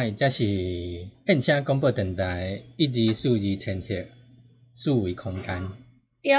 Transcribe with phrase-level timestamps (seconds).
[0.00, 4.06] 嗨，这是燕声广播电台一二四二千赫
[4.72, 5.72] 四维空间，
[6.22, 6.34] 对，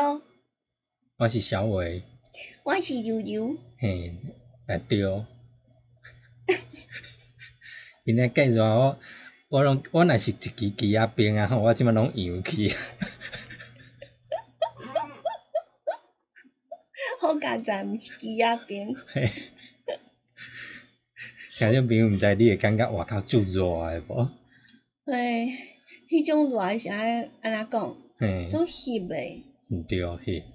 [1.17, 2.03] 我是小伟，
[2.63, 4.15] 我是悠悠，嘿，
[4.65, 5.01] 啊对，
[8.05, 8.97] 今仔介绍我，
[9.49, 12.69] 我拢我若是一支鸡仔兵啊吼，我即摆拢扬去，
[17.19, 19.29] 好佳哉，毋是鸡仔兵，嘿，
[21.59, 24.31] 听众朋友毋知你会感觉外口足热诶无？
[25.05, 25.49] 嘿，
[26.09, 30.45] 迄种热是安安怎讲，嘿，都翕诶，毋对嘿，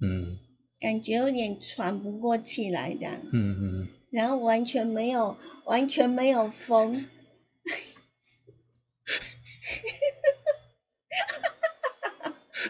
[0.00, 0.38] 嗯。
[0.78, 6.94] 感觉有点喘不过气来这样，嗯嗯，然后完全没有完全没有风，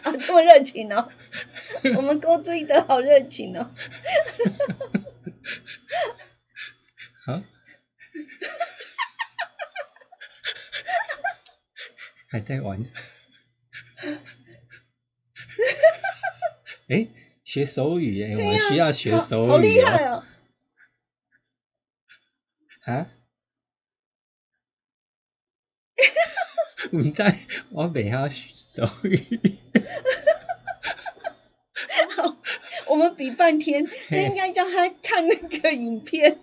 [0.01, 1.09] 啊，这么热情哦，
[1.95, 3.69] 我们勾追的好热情哦，
[12.31, 12.79] 还在玩，
[16.87, 17.09] 诶，
[17.43, 20.23] 学手语诶，我们需要学手语好厉害哦，
[22.85, 23.07] 哦，啊？
[26.93, 27.11] 毋知
[27.69, 29.19] 我袂晓手语，
[32.15, 32.33] 好，
[32.87, 36.37] 我们比半天，那应该叫他看那个影片。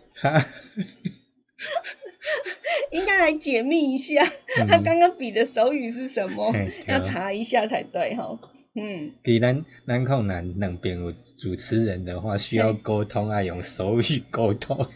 [3.18, 4.24] 来解密一下，
[4.68, 6.54] 他刚刚比的手语是什么
[6.86, 8.38] 要查一下才对哈。
[8.74, 14.86] 嗯，伫咱咱困难两边有主持人的话，需要嘿沟通啊，用手语沟通。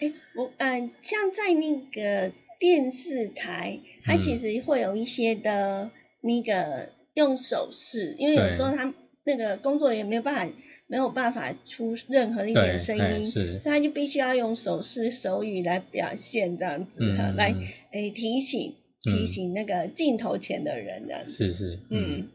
[0.00, 5.90] 诶，我嗯、像在那个电视台，它嗯其实会有一些的
[6.20, 8.92] 那个用手势，因为有对时候他
[9.24, 10.54] 那个工作人员没有办法
[10.88, 13.26] 没有办法出任何一点对声音，
[13.60, 17.62] 所以他就必须要用手势手语来表现这样子嗯嗯
[17.92, 21.30] 诶提醒提醒那个镜头前的人这样子。
[21.30, 22.28] 是是，嗯。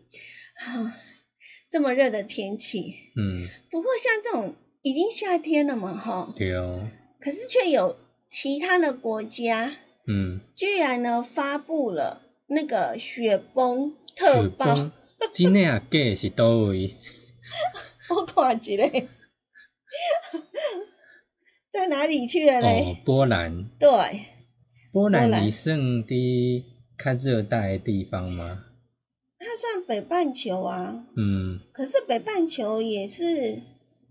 [0.66, 0.96] 嗯，啊，
[1.72, 6.88] 这么热的天气，嗯，不过像这种已经夏天了嘛，哈，对哦，
[7.20, 7.98] 可是却有
[8.30, 9.76] 其他的国家
[10.06, 14.92] 嗯，居然呢发布了那个雪崩特雪报崩，
[15.34, 16.96] 真诶啊假的是多位？
[18.16, 18.84] 我看一下，
[21.72, 23.90] 在哪里去了哦嘞？，波兰，对，
[24.92, 25.30] 波波兰。
[25.30, 26.64] 兰伊算伫
[26.98, 28.66] 较热带的地方吗？
[29.40, 31.60] 它算北半球啊，嗯。
[31.74, 33.62] 可是北半球也是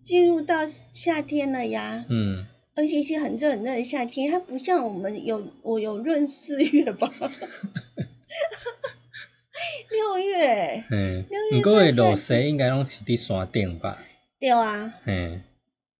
[0.02, 2.04] 进入到夏天了呀。
[2.08, 7.10] 嗯，而且是很热很热的夏天，它不像我们有我有闰四月吧，
[10.02, 13.98] 六月嘿六，月毋过会落雪应该拢是伫山顶吧？
[14.40, 15.40] 对啊，嘿，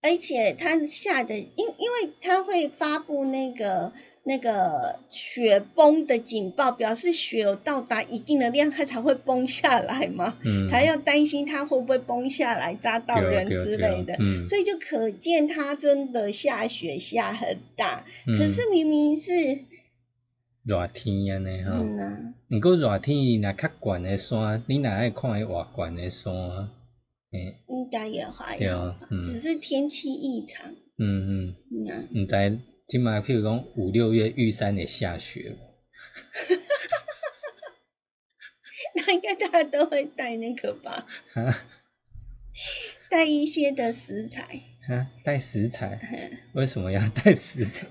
[0.02, 3.93] 而且它下的因因为它会发布那个
[4.25, 14.16] 那个雪崩的警报，表示雪有到达一定的量，它才会崩下来嘛，嗯，才要担心它会不会崩下来扎到人之类的。
[14.19, 18.38] 嗯，所以就可见它真的下雪下很大，嗯。
[18.38, 19.32] 可是明明是
[20.64, 21.73] 热天安尼吼。
[21.73, 26.32] 嗯啊，毋过热天若较悬诶山，你若爱看迄偌悬诶山，
[27.32, 28.94] 诶，应该也还对好
[29.25, 30.75] 只是天气异常。
[30.99, 35.62] 嗯嗯，嗯啊，毋知即马譬如讲五六月玉山会下雪无？
[38.94, 41.55] 那应该大家都会带那个吧，哈
[43.09, 44.61] 带一些的食材。
[44.87, 45.99] 哈，带食材？
[46.12, 47.87] 嗯为什么要带食材？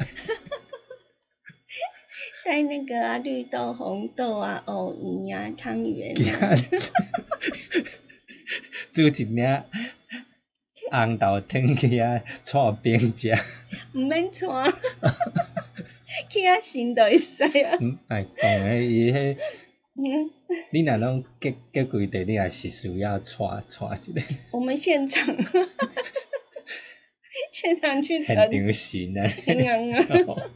[2.45, 6.55] 带那个啊，绿豆、红豆啊，藕泥啊，汤圆惊啊，
[8.91, 9.63] 煮一领
[10.91, 13.33] 红豆汤去啊，炒饼食。
[13.93, 14.71] 唔免穿，
[16.29, 17.77] 去啊新就会使啊。
[17.79, 19.37] 嗯，哎，讲诶，伊迄，
[19.95, 20.31] 嗯，
[20.71, 24.21] 你若拢结结几地，你也是需要搓搓一个。
[24.51, 25.35] 我们现场，
[27.51, 29.27] 现场去现盛，场型啊。
[29.45, 29.94] 嗯
[30.27, 30.51] 啊，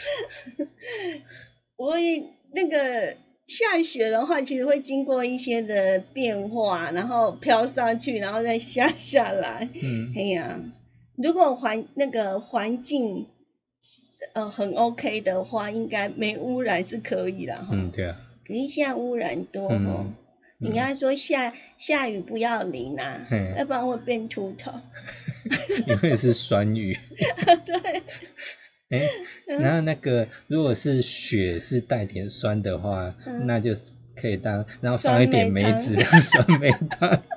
[1.76, 2.22] 我也
[2.54, 3.16] 那个
[3.46, 9.68] 下雪的话，其实会经过一些的变化，然后飘上去，然后再下下来。
[9.82, 10.60] 嗯 哎呀，
[11.16, 13.26] 如果环那个环境
[14.34, 17.56] 呃很 OK 的话，应该没污染是可以的。
[17.56, 17.68] 哈。
[17.72, 18.16] 嗯，对啊。
[18.46, 20.12] 可是现在污染多嗯哦。
[20.62, 24.72] 你刚才说下下雨不要淋啊嘿，要不然会变秃头。
[25.88, 26.98] 因为是酸雨。
[27.64, 28.02] 对，
[28.90, 29.08] 哎、
[29.58, 37.22] 然后那个如果是雪是带点酸的话，嗯那就是可以当，然后放一点梅子当 酸梅汤。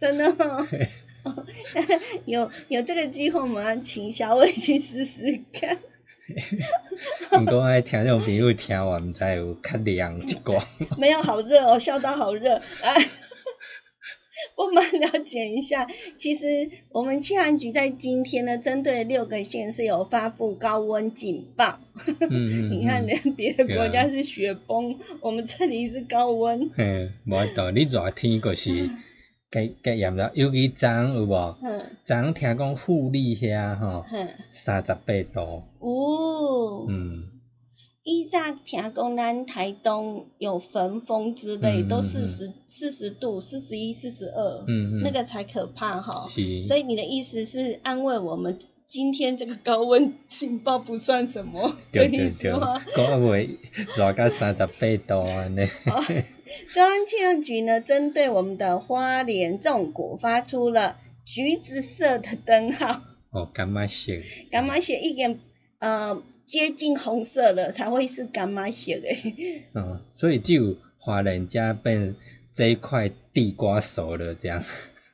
[0.00, 0.66] 真的哦。
[1.24, 1.46] 哦
[2.26, 5.78] 有有这个机会，我们要请小伟去试试看。
[7.38, 10.62] 你讲爱听这种朋友听完，毋知有较凉一寡。
[10.98, 12.60] 没有，好热哦，笑到好热。
[12.82, 12.94] 哎，
[14.56, 15.86] 我们了解一下，
[16.16, 21.80] 其实我们气象局在今天呢，针对六个县是有发布高温警报。
[22.20, 26.70] 嗯 嗯你看，人别的国家是雪崩，我们这里是高温。
[26.76, 28.88] 嗯，无法度，你热天就是
[29.50, 31.56] 加加炎热，尤其昨昏有无？
[31.62, 35.64] 嗯昨昏听讲富丽遐吼，哼，三十八度。
[35.80, 37.28] 哦，嗯，
[38.04, 44.64] 依早听讲咱台东有焚风之类，都四十四十度、四十一、四十二，
[45.04, 46.28] 那个才可怕哈。
[46.28, 46.62] 是。
[46.62, 48.58] 所以你的意思是安慰我们，
[48.88, 52.82] 今天这个高温警报不算什么，对意对对，思吗？
[52.96, 53.56] 讲袂
[53.96, 55.68] 热到三十八度安尼。
[56.74, 63.00] 中央气象局呢，针对我们的花莲纵谷发出了橘子色的灯号，
[63.30, 64.12] 哦，感觉色。
[64.50, 65.38] 干嘛写一点
[65.78, 66.20] 呃
[66.52, 69.08] 接近红色了才会是干妈写的？
[69.72, 72.14] 嗯， 所以只有华人家被
[72.52, 74.62] 这一块地瓜熟了这样。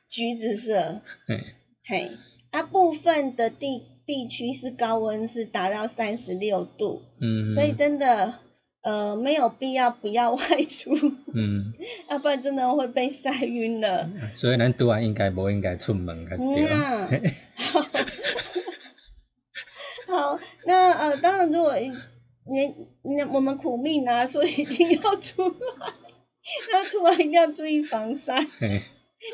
[0.09, 1.41] 橘子色，嘿，
[1.85, 2.11] 嘿，
[2.51, 8.33] 啊部分的地地区是高温是达到三十六度，嗯，所以真的
[8.81, 10.91] 呃没有必要不要外出，
[11.33, 11.71] 嗯，
[12.09, 14.11] 要 不然真的会被晒晕了。
[14.33, 16.65] 所以咱拄啊应该无应该出门对。
[16.65, 17.07] 啊，
[17.55, 17.89] 好，好，
[20.69, 21.91] 那呃，当然，如果你
[23.01, 25.55] 你我们苦命啊，所以一定要出来，
[26.73, 28.45] 要出来一定要注意防晒，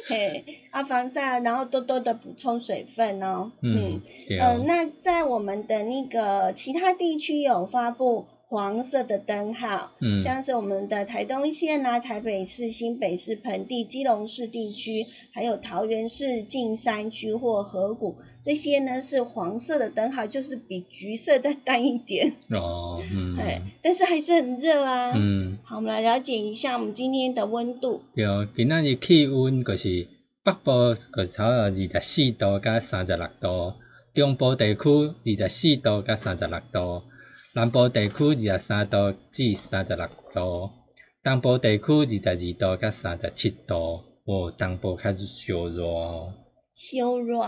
[0.08, 4.40] 嘿，啊，防晒，然后多多的补充水分哦，嗯，对。
[4.40, 10.24] 呃，那在我们的那个其他地区有发布黄色的灯号，嗯。
[10.24, 25.12] 像是我们的台东县啊、台北市、新北市盆地、基隆市地区，还有桃园市近山区或河谷，这些呢是黄色的灯号，就是比橘色再淡一点，哦，嗯， 哎、但是还是很热啊。
[25.16, 28.04] 嗯，好，我们来了解一下我们今天的温度。
[28.16, 30.08] 对，今仔日气温就是
[30.44, 33.74] 北部个差不多二十四度甲三十六度，
[34.14, 34.90] 中部地区
[35.44, 37.04] 二十四度甲三十六度，
[37.56, 40.72] 南部地区二十三度至三十六度，
[41.24, 46.34] 东部地区二十二度甲三十七度，哦，东部较烧热哦，
[46.74, 47.40] 烧热，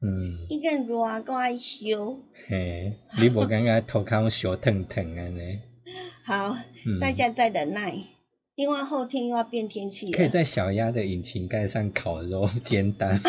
[0.00, 2.16] 嗯，一个热个爱烧。
[2.48, 5.58] 嘿，你无感觉头壳烧烫烫安尼？
[6.22, 6.56] 好，
[6.86, 7.92] 嗯，大家再忍耐，
[8.54, 10.12] 因为后天又要变天气了。
[10.16, 13.20] 可以在小鸭的引擎盖上烤肉煎蛋。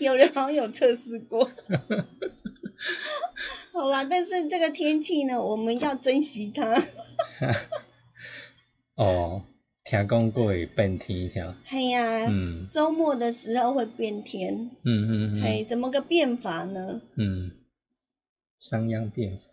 [0.00, 1.48] 有人好像有测试过。
[3.72, 6.82] 好啦，但是这个天气呢，我们要珍惜它。
[8.94, 9.42] 哦，
[9.84, 12.68] 听讲过会变天条，嘿呀、嗯。
[12.70, 15.42] 周末的时候会变天，嗯嗯嗯。
[15.42, 17.00] 嘿，怎么个变法呢？
[17.16, 17.52] 嗯，
[18.60, 19.44] 商鞅变法，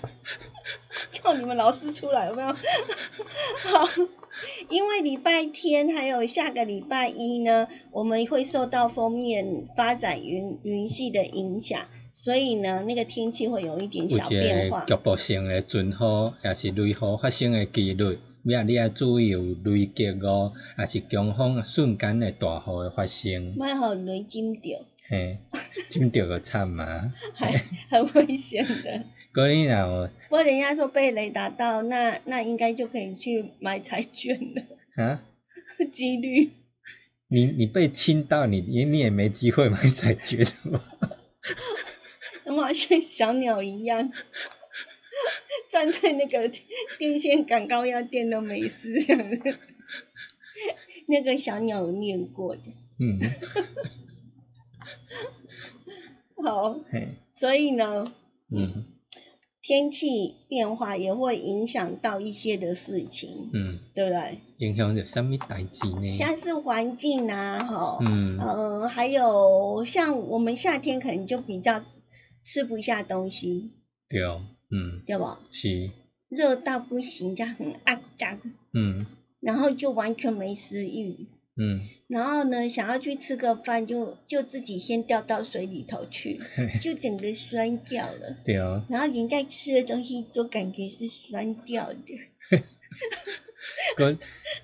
[1.10, 2.48] 叫你们老师出来有没有？
[2.54, 3.88] 好，
[4.70, 14.84] 因为礼拜天还有下个礼拜一呢，我们会受到封面发展云云系的影响，所以呢，那个天气会有一点小变化。
[14.84, 25.38] 局部性的阵雨，也是雷雨发生的几率，你啊你要注意有雷击哦，也是强风瞬间的大雨的发生，莫好雷惊着，嘿，
[25.88, 27.10] 惊着个惨啊。
[27.34, 27.52] 还
[27.88, 29.04] 很危险的。
[29.34, 34.62] 过你若有不过人家说被雷打到，那那应该就可以去买彩券了，
[35.02, 35.22] 啊，
[35.90, 36.50] 几率。
[37.28, 40.82] 你你被亲到，你你你也没机会买彩券嘛。
[42.46, 44.12] 那么像小鸟一样，
[45.68, 46.50] 站在那个
[46.98, 49.58] 电线杆高压电都没事这样子。
[51.06, 52.62] 那个小鸟有念过的，
[52.98, 53.18] 嗯，
[56.42, 58.12] 好，嘿，所以呢，
[58.50, 58.84] 嗯
[59.60, 64.38] 天气变化也会影响到一些的事情，嗯，对不对？
[64.58, 66.12] 影响着什么代志呢？
[66.14, 71.84] 像是环境啊，哈，嗯呃，还有像我们夏天可能就比较
[72.44, 73.70] 吃不下东西，
[74.08, 75.40] 对，嗯，对吧？
[75.50, 75.90] 是，
[76.28, 78.38] 热到不行，这样很啊扎，
[78.72, 79.06] 嗯。
[79.40, 86.40] 然后就完全没食欲，嗯，然后呢，想要去吃个饭就就自己先掉到水里头去，
[86.80, 88.38] 就整个酸掉了。
[88.44, 88.54] 对，
[88.88, 91.98] 然后人家吃的东西都感觉是酸掉的，
[93.96, 94.16] 个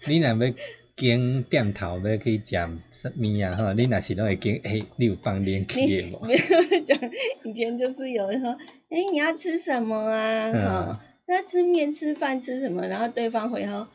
[0.07, 0.55] 你若要
[0.99, 2.43] 经店头要去食
[2.91, 6.19] 什物啊吼，你若是拢会经，诶、你有放冷气的无？
[6.27, 7.11] 没有讲
[7.45, 8.51] 以前就是有人说，
[8.91, 10.51] 哎，你要吃什么啊？
[10.51, 12.89] 嗯哈、要吃面、吃饭、吃什么？
[12.89, 13.89] 然后对方回说，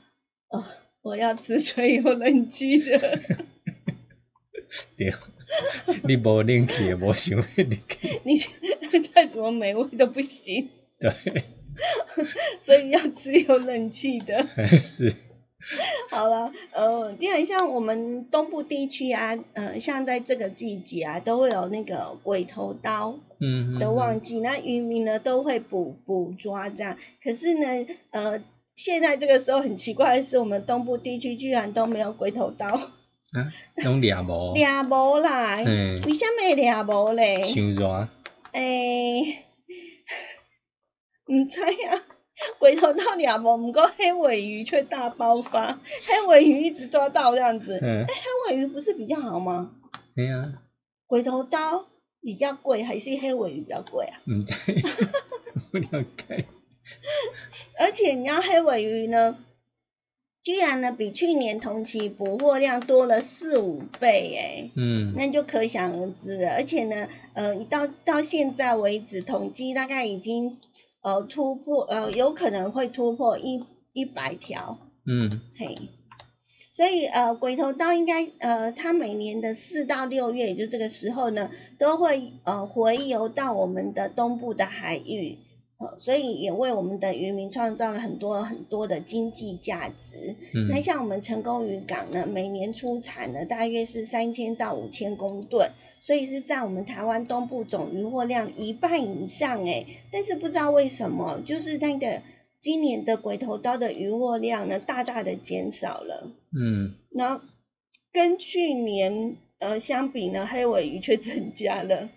[0.48, 0.64] 哦，
[1.02, 3.20] 我要吃吹有冷气的。
[4.96, 5.14] 对，
[6.04, 8.40] 你无冷气的，无想要入去， 你
[9.14, 10.70] 再怎么美味都不行，
[11.00, 11.12] 对，
[12.62, 14.48] 所以要吃有冷气的。
[14.78, 15.14] 是，
[16.14, 26.98] 好了，呃，基本像我们东部地区啊，呃，像在这个季节啊，都会有那个鬼头刀嗯，的旺季，那渔民呢都会捕捕抓这样。
[27.24, 28.42] 可是呢，呃，
[28.76, 33.52] 现在这个时候很奇怪的是，我们东部地区居然都没有鬼头刀，啊，
[33.84, 37.44] 拢掠无， 掠无啦，嗯为什么会掠无嘞？
[37.44, 38.08] 伤热，
[38.52, 39.46] 诶，
[41.32, 42.04] 唔知啊，
[42.60, 47.80] 鬼头刀掠无，不过黑尾鱼却大爆发，黑尾鱼一直抓到这样子。
[47.82, 49.72] 嗯，黑尾鱼不是比较好吗？
[50.16, 50.54] 对啊，
[51.08, 51.88] 鬼头刀
[52.22, 54.22] 比较贵，还是黑尾鱼比较贵啊？
[54.26, 54.54] 唔知，
[55.72, 56.46] 不了解，
[57.80, 59.38] 而且你要黑尾鱼呢，
[60.44, 66.52] 居然呢比去年同期捕获量多了四五倍诶，嗯那就可想而知了。
[66.52, 70.58] 而且呢，呃，到到现在为止，统计大概已经
[71.04, 75.78] 呃突破，呃，有可能会突破一一百条，嗯嘿。
[76.72, 85.38] 所以呃，鬼头刀应该呃，它每年的四到六月，也就这个时候呢，都会呃回游到我们的东部的海域，
[85.84, 90.36] 呃，所以也为我们的渔民创造了很多很多的经济价值。
[90.70, 99.86] 那嗯像我们成功渔港呢，每年出产呢大约是三千到五千公吨，所以是占我们台湾东部总渔获量一半以上诶。
[100.10, 102.22] 但是不知道为什么，就是那个
[102.62, 106.32] 今年的鬼头刀的渔获量呢，大大的减少了。
[106.58, 107.44] 嗯，然后
[108.14, 112.10] 跟去年呃相比呢，黑尾鱼却增加了。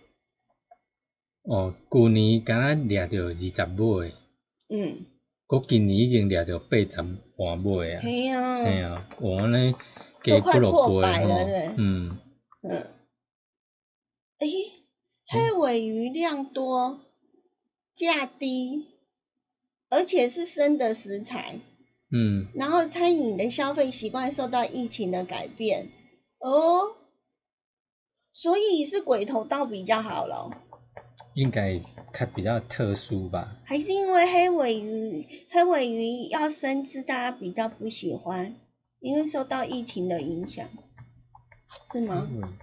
[1.49, 4.15] 哦，旧年敢若掠着二十尾，
[4.69, 5.07] 嗯，
[5.47, 6.89] 国今年已经掠着八十
[7.37, 9.75] 半尾啊，嘿啊、嘿啊，我安尼
[10.25, 12.19] 加都快几落破倍吼百了，嗯。
[12.63, 12.91] 嗯，
[14.39, 14.49] 诶，
[15.29, 16.99] 黑尾鱼量多，
[17.95, 18.89] 价低，
[19.89, 21.61] 而且是生的食材，
[22.11, 25.93] 嗯，然后餐饮的消费习惯受到疫情的改变，
[26.39, 26.97] 哦，
[28.33, 30.53] 所以是鬼头刀比较好咯。
[31.37, 31.83] 应该
[32.15, 38.57] 它比较特殊吧，还是因为黑尾鱼，黑尾鱼要生吃，大家比较不喜欢，
[39.01, 40.67] 因为受到疫情的影响，
[41.93, 42.27] 是吗？
[42.33, 42.57] 嗯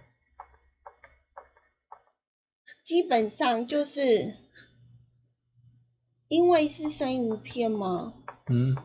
[2.83, 4.33] 基本上就是
[6.27, 8.15] 因为是生鱼片吗？
[8.49, 8.75] 嗯，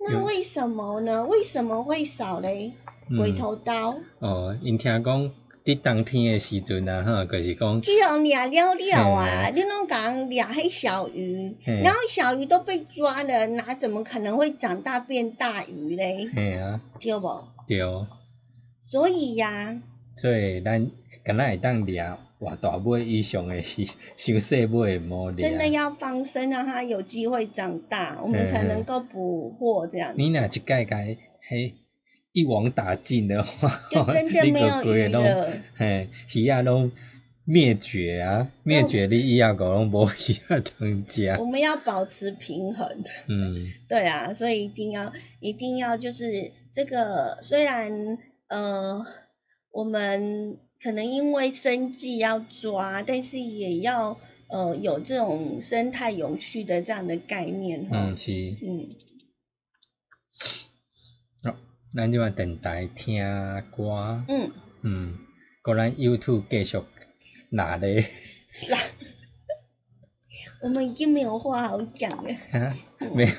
[0.00, 1.24] 那为什么呢？
[1.24, 2.74] 为什么会少嘞？
[3.08, 5.32] 嗯鬼头刀，哦，因听讲
[5.64, 16.28] 伫冬天诶时阵啊，吼，就是讲，只要掠了了啊，嘿你拢讲掠迄小鱼，然后小鱼都被抓了，哪怎么可能会长大变大鱼嘞？
[16.34, 17.44] 嘿啊，对不？
[17.68, 17.80] 对，
[18.80, 19.80] 所以呀、
[20.16, 20.90] 所以咱
[21.22, 23.84] 敢若会当掠活大尾以上诶是
[24.16, 25.48] 小细尾诶毛掠。
[25.48, 30.16] 真的要放生，让它有机会长大，我们才能够捕获这样子。
[30.18, 30.96] 你若一届甲
[31.48, 31.72] 迄
[32.32, 35.48] 一网打尽的话，就真的 没有鱼了。
[35.74, 36.90] 嘿，鱼啊拢
[37.44, 38.50] 灭绝啊！
[38.62, 41.26] 灭绝你以后个拢无鱼啊通食。
[41.40, 49.04] 我们要保持平衡，嗯， 对啊，所以一定要一定要就是这个，虽然呃
[49.70, 58.16] 我们可能因为生计要抓，但是也要呃有这种生态永续的这样的概念哈嗯。
[58.16, 58.32] 是。
[58.62, 59.11] 嗯，哦，
[61.94, 63.22] 咱即马电台听
[63.70, 64.50] 歌，嗯，
[64.82, 65.18] 嗯，
[65.62, 66.82] 果咱 YouTube 继续
[67.50, 68.02] 拿咧，
[68.68, 68.78] 来，
[70.62, 72.74] 我们已经没有话好讲了，哈，
[73.14, 73.32] 没有，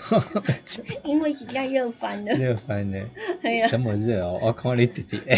[1.03, 2.33] 因为已经热翻了。
[2.35, 3.09] 热翻了，
[3.41, 5.35] 哎呀，这么热哦，我看你直直诶，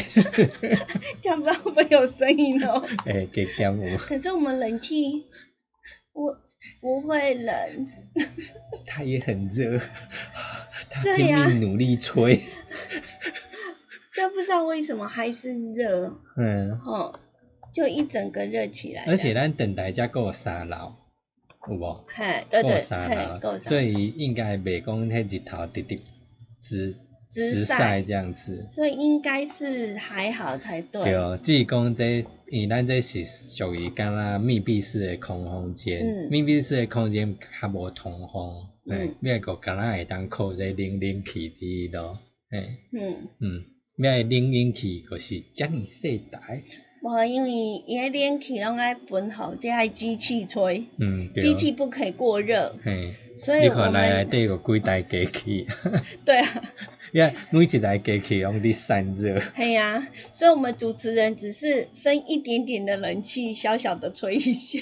[1.21, 2.85] 这样不知道会不有声音哦。
[3.05, 5.25] 诶，加减有，可是我们冷气，
[6.11, 6.37] 我
[6.81, 7.87] 不会冷，
[8.85, 9.79] 它也很热，
[10.95, 12.39] 它对呀拼命努力吹，
[14.15, 17.19] 但不知道为什么还是热，嗯，哦，
[17.73, 19.03] 就一整个热起来。
[19.05, 20.93] 而且咱电台遮够三楼，
[21.67, 22.05] 有无？
[22.07, 23.09] 嘿，对对，嘿，三
[23.41, 25.99] 楼，所以应该袂讲迄日头直直
[26.61, 26.95] 直
[27.29, 28.67] 直晒晒这样子。
[28.71, 31.03] 所以应该是还好才对。
[31.03, 38.97] 对，只是讲这，因为咱这是属于敢若密闭式的空空间，嗯密闭式的空间较无通风，嗯。
[38.97, 42.19] 嘿，你个敢若会当靠这冷冷气伫咯，
[42.49, 46.63] 嘿，嗯，嗯，咩个冷冷气就是遮尔细台，
[47.01, 55.67] 无因为伊个冷气拢爱分好，即爱机器吹，嗯，机器不可以过热，嘿，所以我们底有几台机器，
[56.25, 56.63] 对啊，
[57.11, 64.79] 你看每一台机器拢伫散热，嘿呀、所以我们主持人只是分一点点的冷气，小小的吹一下，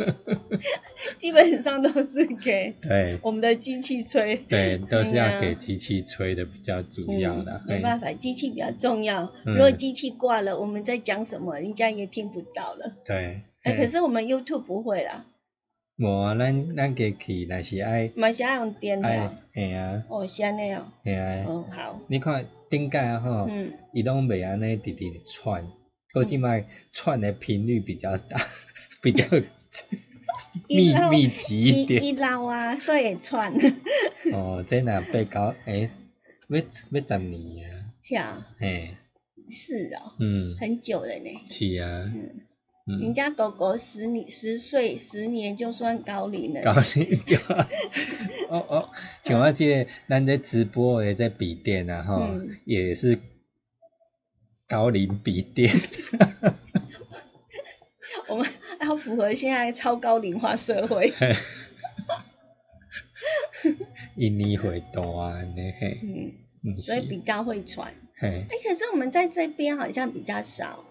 [1.18, 3.18] 基本上都是给对。
[3.22, 4.36] 我们的机器吹。
[4.36, 9.32] 对，都是要给机器吹的比较主要的嗯，，没办法，机器比较重要。
[9.44, 12.96] 嗯如果机器挂了，我们在讲什么，人家也听不到了。
[13.04, 13.42] 对。
[13.62, 15.26] 哎、嘿可是我们 YouTube 不会啦，
[15.98, 20.86] 无啊，咱咱机器若是爱嘛是爱用电爱脑。，嘿啊，哦，是安尼哦。
[21.04, 22.00] 嘿啊，哦，好。
[22.08, 25.68] 你看顶届吼，嗯，伊拢袂安尼直直窜，
[26.14, 28.38] 过即摆窜的频率比较大，
[29.02, 29.24] 比较
[30.68, 32.02] 密密集一点。
[32.04, 33.52] 伊伊老啊，所以会喘。
[34.32, 35.90] 哦，这若八九诶，
[36.48, 38.96] 要要十年啊，是啊，嘿，
[39.48, 41.30] 是哦，嗯，很久了呢。
[41.50, 46.62] 是啊，嗯，人嗯，家狗狗十年十岁十年就算高龄了。
[46.62, 47.68] 高龄对啊，
[48.50, 48.88] 哦哦，
[49.22, 53.18] 像我这个咱在直播的在笔电啊，吼，嗯也是
[54.66, 55.70] 高龄笔电。
[58.30, 58.46] 我们
[58.80, 61.12] 要符合现在超高龄化社会。
[64.16, 65.98] 因年岁大安尼嘿，
[66.62, 67.92] 嗯，所以比较会喘。
[68.14, 70.84] 嘿哎、可是我们在这边好像比较少。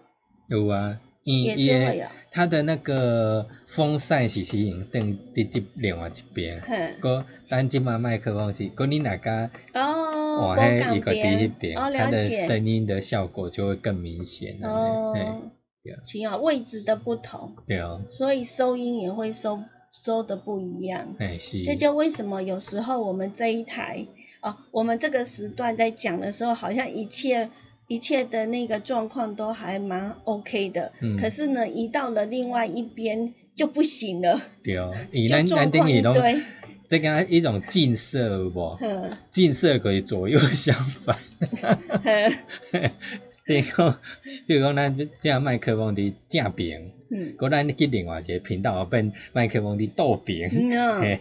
[0.48, 7.00] 有啊，因也是会有它的那个风扇是是用等伫即另外一边，哼。
[7.00, 11.74] 个咱即马麦克风是，个你若甲哦，换波港迄一个伫迄边。
[11.76, 12.20] 它的。
[12.46, 15.14] 声音的效果就会更明显了。
[15.14, 15.42] 嘿，哦
[15.82, 19.62] 对啊，位置的不同，对啊，所以收音也会收
[19.92, 21.16] 收的不一样。
[21.18, 24.06] 哎是，这就为什么有时候我们这一台
[24.42, 27.50] 哦，我们这个时段在讲的时候，好像一切
[27.88, 36.40] 一切的那个状况都还蛮 OK 的，嗯可是呢，一到了另外一边就不行了，对哦， 伊就咱咱状况等于拢一堆。
[36.88, 38.76] 这个一种近色有无？
[38.76, 41.16] 哼 近色可以左右相反。
[43.50, 43.98] 哼比如讲，
[44.46, 51.18] 比如讲，咱即个麦克风伫正边，嗯个咱去另外一个频道变麦克风伫倒边，嗯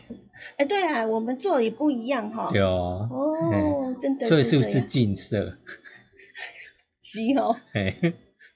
[0.57, 2.49] 哎，对啊，我们做的也不一样哈。
[2.51, 5.57] 对哦，哦，真的所以是不是近色？
[7.01, 7.57] 是哦。
[7.73, 8.13] 嘿，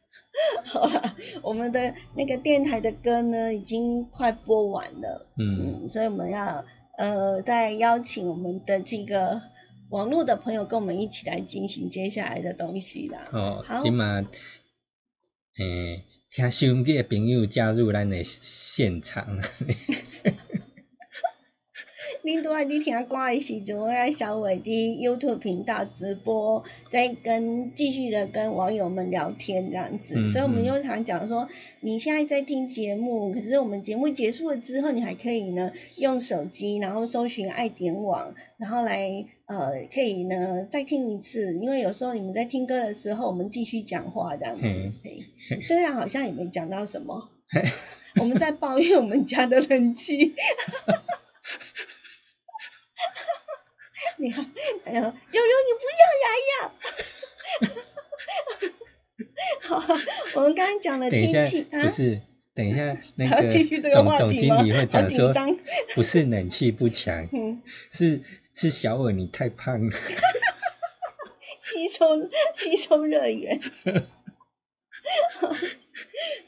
[0.64, 5.28] 好了，我们的那个电台的歌呢，已经快播完了。
[5.38, 6.64] 嗯，嗯，所以我们要
[6.98, 9.42] 呃再邀请我们的这个
[9.94, 13.26] 网络的朋友跟我们一起来进行接下来的东西啦。
[13.32, 14.28] 哦好，今嘛，
[15.60, 19.40] 诶，听收音机的朋友加入咱的现场，
[22.24, 31.50] 恁拄仔伫听歌的时阵，我在小伟的 YouTube 频道直播，在跟继续的跟网友们聊天这样子，嗯所以我们嗯就常讲说，
[31.82, 47.28] 你现在在听节目，可是我们节目结束了之后，你还可以呢用手机，然后搜寻爱点网，然后来呃可以呢再听一次，因为有时候你们在听歌的时候，我们继续讲话这样子嘿，虽然好像也没讲到什么。
[48.16, 50.36] 我们在抱怨我们家的冷气。
[54.18, 54.46] 你看，
[54.86, 55.12] 哎呦，悠悠
[55.66, 56.72] 你不要呀呀！
[59.62, 59.84] 好，
[60.36, 62.22] 我们刚刚讲了等一下天气，啊不，是，
[62.54, 63.50] 等一下 那个
[63.92, 65.34] 总总经理会好讲说
[65.96, 68.22] 不是冷气不强， 嗯，是
[68.54, 69.98] 是小伟你太胖了。
[71.60, 73.60] 吸收吸收热源。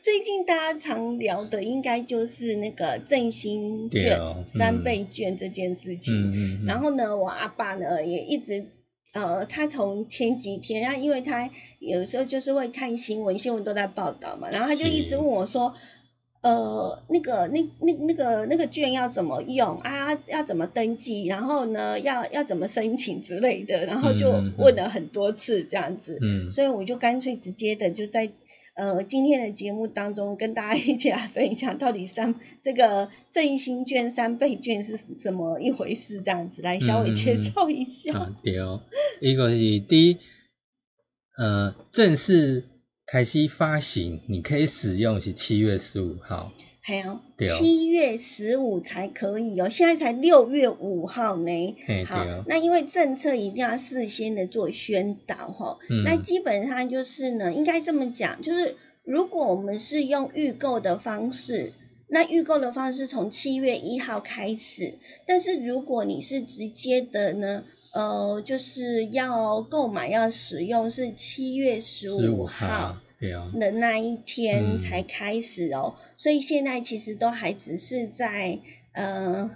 [0.05, 6.13] 最近大家常聊的应该就是那个振兴券、三嗯倍券这件事情。
[6.13, 6.65] 嗯嗯嗯。
[6.67, 8.67] 然后呢，我阿爸呢也一直，
[9.13, 15.73] 呃，他从前几天，他因为他有时候就是会看新闻，新闻都在报道嘛，然后他就一直是问我说，
[16.41, 20.13] 呃，那个那那那个那个券要怎么用啊？
[20.27, 21.25] 要怎么登记？
[21.25, 28.29] 然后呢，要要怎么申请之类的，然后就问了很多次这样子，嗯所以我就干脆直接的就在。
[28.75, 38.17] 呃，今天的节目当中，跟大家一起来分享到底三这个振兴券、三倍券是怎么一回事，这样子来稍微介绍一下。
[38.17, 38.81] 啊对哦，
[39.21, 40.17] 一个是第一，
[41.37, 42.65] 呃，正式
[43.05, 46.51] 开始发行，你可以使用是七月十五号。
[46.87, 51.75] 还有七月十五才可以哦，现在才六月五号呢。
[52.05, 61.73] 好那因为政策一定要事先的做宣导哈、嗯那基本上就是呢，应该这么讲，就是如果我们是用预购的方式。
[62.07, 64.93] 那预购的方式从七月一号开始，
[65.25, 72.97] 但是如果你是直接的呢，呃，就是要购买要使用是七月十十五五号
[73.59, 78.59] 的那一天嗯才开始哦，所以现在其实都还只是在
[78.93, 79.51] 呃，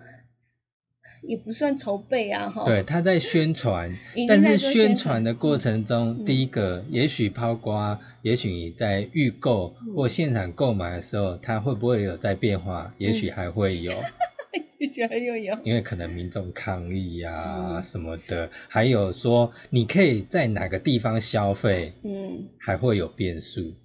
[1.24, 2.65] 也不算筹备啊哈。
[2.65, 12.93] 对，他在宣传，但是宣宣传传的过程中，嗯第一个，也许抛瓜，也许你在预购嗯或现场购买的时候，它会不会有在变化？
[12.98, 13.93] 也嗯 许还会有，
[14.95, 23.76] 觉得又有因为可能民众抗议啊嗯什么的，还有说你可以在哪个地方消费，嗯，还会有变数。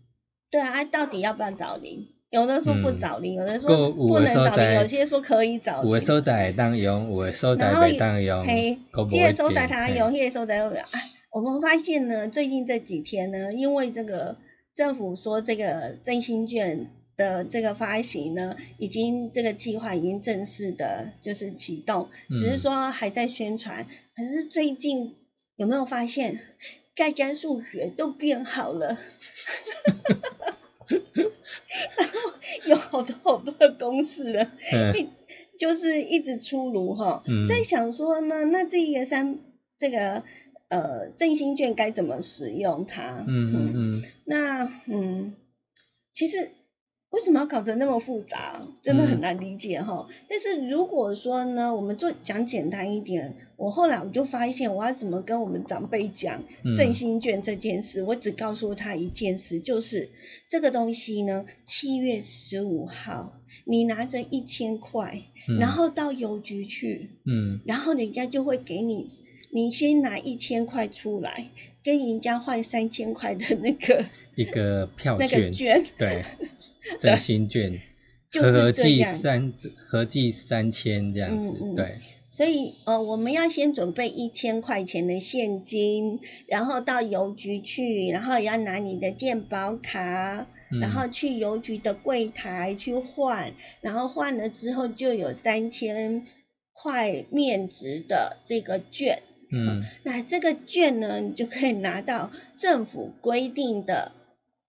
[0.51, 2.09] 对啊，到底要不要找零？
[2.35, 5.89] 有的说不嗯找零，有的说不能找零，有些说可以找零。
[5.89, 10.69] 有的所在会当用，有的所在然后袂当用，嘿都，这个收在他用用，那个收在用。
[10.73, 14.37] 哎，我们发现呢，最近这几天呢，因为这个
[14.75, 23.87] 政府说这个振兴券的这个发行呢，已经这个计划已经正式的就是启动，只是嗯说还在宣传。
[24.17, 25.15] 可是最近
[25.55, 26.41] 有没有发现，
[26.97, 28.99] 大家数学都变好了？
[31.97, 32.19] 然后
[32.67, 34.45] 有好多好多的公式了。
[34.73, 35.09] 嗯
[35.57, 39.39] 就是一直出炉哈，嗯在想说呢，那这一个三
[39.79, 40.25] 这个
[40.69, 43.25] 呃振兴券该怎么使用它？
[43.29, 45.37] 嗯嗯嗯，那嗯，
[46.13, 46.51] 其实
[47.15, 50.09] 为什么要搞得那么复杂，真的很嗯难理解哈。
[50.29, 60.11] 但是如果说呢，我们做讲简单一点，我后来我就发现，我要怎么跟我们长辈讲嗯振兴券这件事，我只告诉他一件事，就是
[60.49, 65.59] 这个东西呢，七月十五号你拿着一千块，嗯。
[65.59, 67.61] 然后到邮局去，嗯。
[67.65, 69.07] 然后人家就会给你，
[69.53, 71.51] 你先拿一千块出来，
[71.85, 76.25] 跟人家换三千块的那个一个票那个券，券，对，
[76.99, 77.79] 真心券，
[78.31, 79.53] 就是合计这样三
[79.87, 81.97] 合计三千这样子，嗯嗯对，
[82.31, 96.27] 所以呃，我们要先准备一千块钱的现金，然后到邮局去，然后也要拿你的健保卡，嗯然后去邮局的柜台去换，然后换了之后就有三千
[96.73, 99.23] 块面值的这个券。
[99.51, 104.13] 嗯那这个券呢，你就可以拿到政府规定的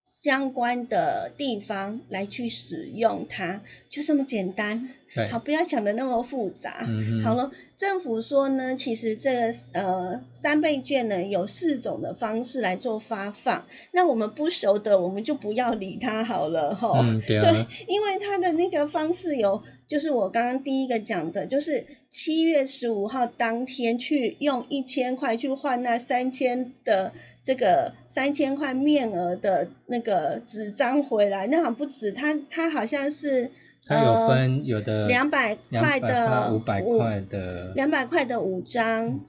[0.03, 4.89] 相关的地方来去使用它，就这么简单。
[5.15, 6.85] 对，好，不要想的那么复杂。
[6.87, 16.97] 嗯哼好了，政府说呢，其实这个呃三倍券呢有四种的方式来做发放，那我们不熟的我们就不要理它好了吼。
[17.01, 33.51] 嗯对对啊，， 因为它的那个方式有，就是我刚刚第一个讲的，就是七月十五号当天去用一千块去换那三千的这个三千块面额的那个纸张回来，那好像不止，它它好像是
[33.87, 39.21] 它有分有的两百块的五百块的，两百块的五张，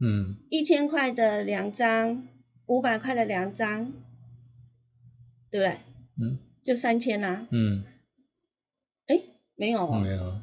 [0.00, 2.26] 嗯，一千块的两张，
[2.64, 3.92] 五百块的两张，
[5.50, 5.76] 对不对？
[6.20, 7.46] 嗯，就三千啦。
[7.50, 7.97] 嗯，哎，
[9.60, 10.34] 没有哦，没有，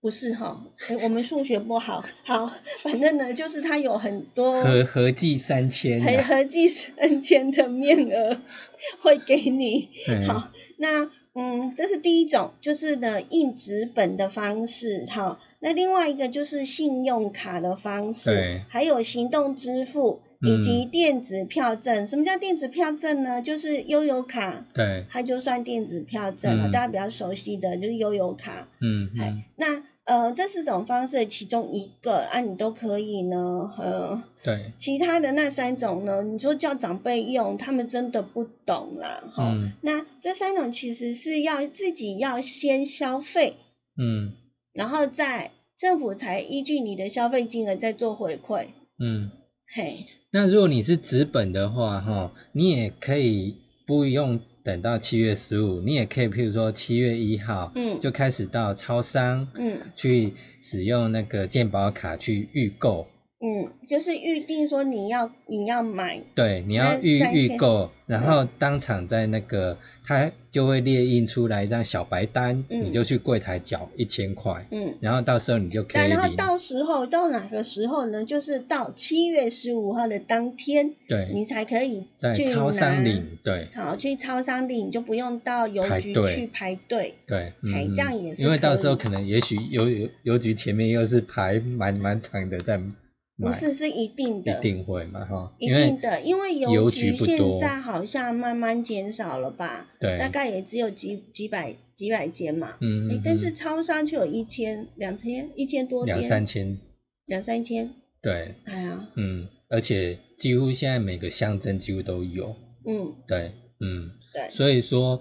[0.00, 8.40] 不是哈，哎，我们数学不好，好，反正呢，就是它有很多合合计三千，合合计三千的面额
[9.00, 9.88] 会给你，
[10.26, 22.06] 好，那嗯，这是第一种，就是呢印纸本的方式，哈，那另外一个就是信用卡的方式对，还有行动支付以及电子票证。
[22.06, 23.40] 什么叫电子票证呢？
[23.40, 26.72] 就是悠游卡，对，它就算电子票证了，嗯。
[26.72, 28.68] 大家比较熟悉的就是悠游卡。
[28.80, 34.22] 嗯哎嗯，那呃，这四种方式的其中一个啊，你都可以呢，呃。
[34.42, 43.54] 对，其他的那三种呢，你说叫长辈用，他们真的不懂啦，哈、嗯那这三种其实是要自己要先消费，
[43.96, 44.32] 嗯
[44.72, 48.66] 然后再政府才依据你的消费金额再做回馈。
[48.98, 49.30] 嗯。
[49.74, 57.98] 嘿，那如果你是纸本的话，哈，你也可以不用等到七月十五，你也可以譬如说七月一号，嗯。
[57.98, 59.78] 就开始到超商，嗯。
[59.96, 63.08] 去使用那个健保卡去预购，
[63.44, 74.94] 嗯，就是预定说你要你要买，对，你要预预购，然后当场在那个他就会列印出来一张小白单，嗯你就去柜台缴一千块，嗯。
[75.00, 78.24] 然后到时候你就可以然后到时候到哪个时候呢？
[78.24, 87.14] 就是到七月十五号的当天，对，你才可以在去超商领，对好，去超商领，你就不用到邮局去排队。
[87.26, 92.92] 对，嗯哎嗯这样也是因为到时候可能也许邮邮邮局前面又是排蛮蛮长的在买，
[93.36, 99.88] 不是，是一定的，一定会嘛哈，一定的，因为邮邮局现在好像慢慢减少了吧？
[99.98, 100.18] 对。
[100.18, 102.76] 大概也只有几几百几百间嘛。
[102.80, 103.54] 嗯嗯嗯，但是嗯。
[103.54, 106.78] 超商却有一千、两千、一千多间，两三千，
[107.26, 107.94] 两三千。
[108.20, 112.54] 对，哎呀，嗯，而且几乎现在每个乡镇几乎都有，
[112.86, 115.20] 嗯，对，嗯，对，所以说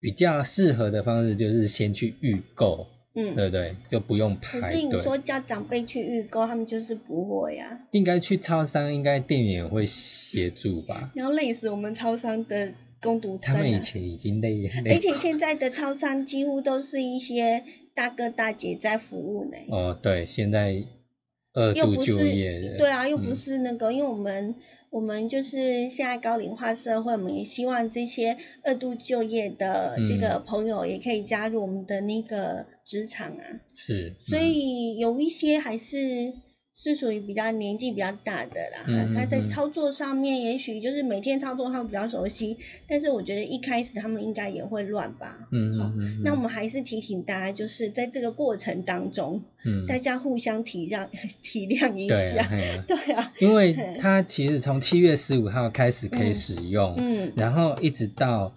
[0.00, 3.34] 比较适合的方式就是先去预购，嗯。
[3.34, 3.76] 对不对？
[3.88, 4.80] 就不用可排队。
[4.80, 11.10] 是你说叫长辈去预购，他们就是不会呀、应该去超商，应该店员会协助吧？
[11.14, 13.54] 你要累死我们超商的工读生、啊。
[13.54, 19.56] 他们以前已经累而累且现在的超商几乎都是一些大哥大姐在服务呢。
[19.68, 20.84] 哦，对，现在
[21.52, 24.56] 二度就是业，对啊，又不嗯是那个，因为我们
[24.94, 33.42] 我们就是现在高龄化社会，我们也希望这些二度就业的这个嗯朋友也可以加入我们的那个职场啊。
[33.74, 36.34] 是，所嗯以有一些还是
[36.76, 42.58] 是属于比较年纪比较大的啦，嗯他在操作上面也许就是每天操作他们比较熟悉，
[42.88, 45.38] 但是我觉得一开始他们应该也会乱吧。
[45.52, 49.86] 嗯嗯嗯，那我们还是提醒大家，就是在这个过程当中，嗯。
[49.86, 51.06] 大家互相体谅
[51.42, 52.48] 体谅一下。
[52.48, 53.96] 对啊对啊，因为嘿。
[54.00, 58.52] 它其实从七月十五号开始可以嗯使用，嗯，然后一直到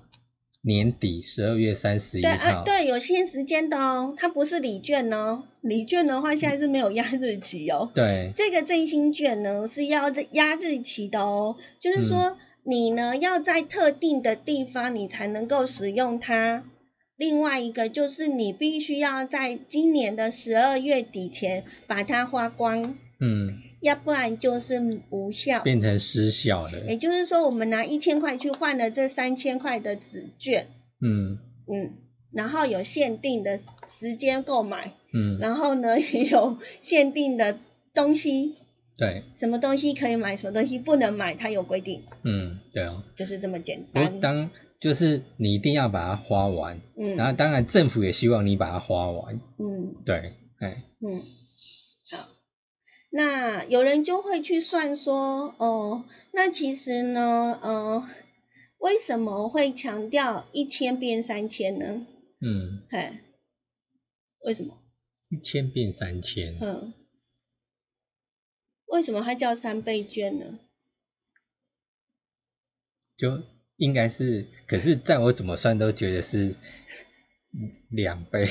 [0.67, 7.89] 年底十二月三十一对啊，号，对，有限时间的哦，它不是礼券哦，礼券的话现在是没有压日期哦。
[7.95, 8.33] 对。
[8.35, 12.37] 这个振兴券呢是要压日期的哦，就是说嗯。
[12.69, 16.65] 你呢要在特定的地方你才能够使用它。
[17.15, 25.61] 另外一个就是你必须要在今年的十二月底前把它花光，嗯，要不然就是无效。
[25.63, 30.67] 变成失效了，也就是说，我们拿一千块去换了这三千块的纸券，
[31.01, 31.39] 嗯。
[31.69, 31.93] 嗯，
[32.31, 37.59] 然后有限定的时间购买，嗯，然后呢也有限定的
[37.93, 38.55] 东西，
[38.97, 44.21] 对，什么东西可以买，什么东西不能买，它有规定，嗯对哦，就是这么简单。
[44.21, 47.17] 当就是你一定要把它花完，嗯。
[47.17, 49.95] 然嗯后当然政府也希望你把它花完，嗯。
[50.05, 51.46] 对，哎，嗯，好。
[53.09, 58.09] 那有人就会去算说，哦，那其实呢，呃，
[58.77, 62.05] 为什么会强调一千变三千呢？
[62.39, 63.19] 嗯，嘿，
[64.39, 64.77] 为什么？
[65.29, 66.93] 一千变三千，嗯，
[68.85, 70.59] 为什么它叫三倍券呢？
[73.15, 73.41] 就
[73.77, 76.55] 应该是，可是在我怎么算都觉得是
[77.89, 78.47] 两倍，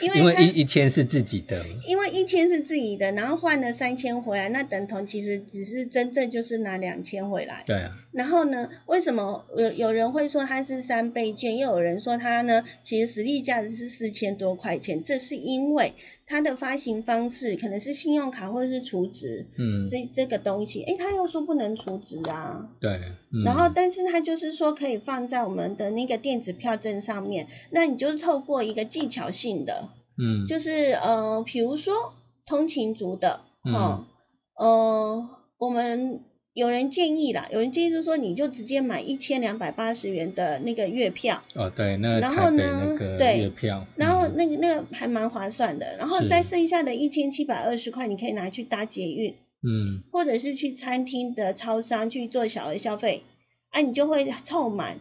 [0.00, 7.64] 因为它因为一一千是自己的，因为一千是自己的，然后换了三千回来，那等同其实只是真正就是拿两千回来。
[7.66, 15.02] 对啊，然后呢，为什么有有人会说它是三倍券，又有人说它呢其实实际价值是四千多块钱？
[15.02, 15.94] 这是因为
[16.26, 22.70] 它的发行方式可能是信用卡或者是储值，嗯，这这个东西，诶，他又说不能储值啊。
[22.80, 22.90] 对，
[23.32, 29.88] 嗯然后，但是它就是说可以放在我们的那个电子票证上面，那你就是透过一个技巧性的，
[30.20, 32.12] 嗯，就是呃，比如说
[32.46, 33.72] 通勤族的，嗯。
[33.72, 34.06] 哈、
[34.54, 36.20] 呃，我们
[36.52, 44.34] 有人建议啦，有人建议就是说你就直接买一千两百八十元的那个月票，哦，对，那然后呢那个对月票，然后嗯。
[44.36, 46.28] 那个那个还蛮划算的，然后是。
[46.28, 50.02] 再剩下的一千七百二十块，你可以拿去搭捷运，嗯。
[50.12, 53.22] 或者是去餐厅的超商去做小额消费，
[53.70, 54.98] 啊，你就会凑满，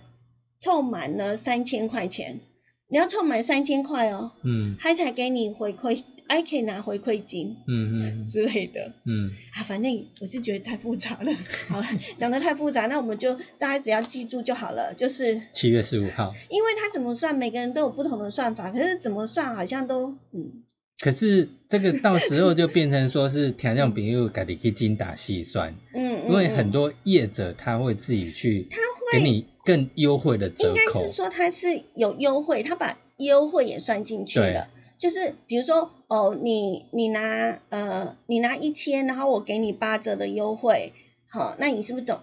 [0.62, 2.40] 凑满了三千块钱，
[2.90, 8.94] 你要凑满三千块哦，嗯他才给你回馈，还可以拿回馈金嗯嗯之类的。
[9.06, 11.32] 嗯啊，反正我就觉得太复杂了。
[11.70, 14.94] 好了，讲的太复杂，那我们就大家只要记住就好了。
[14.96, 16.34] 就是七月十五号。
[16.50, 20.64] 因为他怎么算，每个人都有不同的算法，可是怎么算好像都嗯，
[21.00, 34.68] 可是这个到时候就变成说是听众朋友自己去精打细算，嗯，因为嗯很多业者他会自己去他会给你更优惠的折应该是，说它是有优惠，它把优惠也算进去了。
[34.98, 40.92] 就是比如说哦，你你拿呃你拿一千，然后我给你八折的优惠，
[41.28, 42.22] 好，那你是不是懂？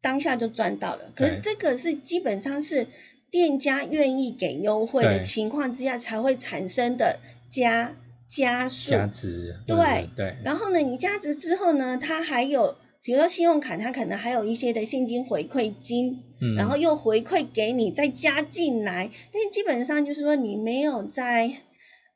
[0.00, 1.12] 当下就赚到了。
[1.14, 2.86] 可是这个是基本上是
[3.30, 7.20] 店家愿意给优惠的情况之下才会产生的
[7.50, 7.94] 加
[8.26, 8.92] 加速。
[8.92, 12.76] 价值，对对对，然后呢，你加值之后呢，它还有，
[13.08, 19.10] 比如说信用卡，它可能还有一些的现金回馈金，嗯，然后又回馈给你，再加进来。
[19.32, 21.50] 但是基本上就是说，你没有在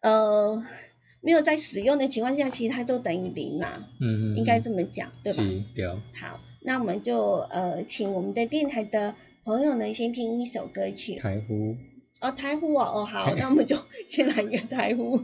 [0.03, 0.63] 呃
[1.23, 5.43] 没有在使用的情况下，其实它都等于零嘛，嗯嗯，应该这么讲，对吧？
[6.13, 11.15] 好，那我们就呃请我们的电台的朋友呢，先听一首歌曲。
[11.15, 11.77] 台呼，
[12.21, 15.23] 哦，台呼哦，哦好， 那我们就先来一个台呼。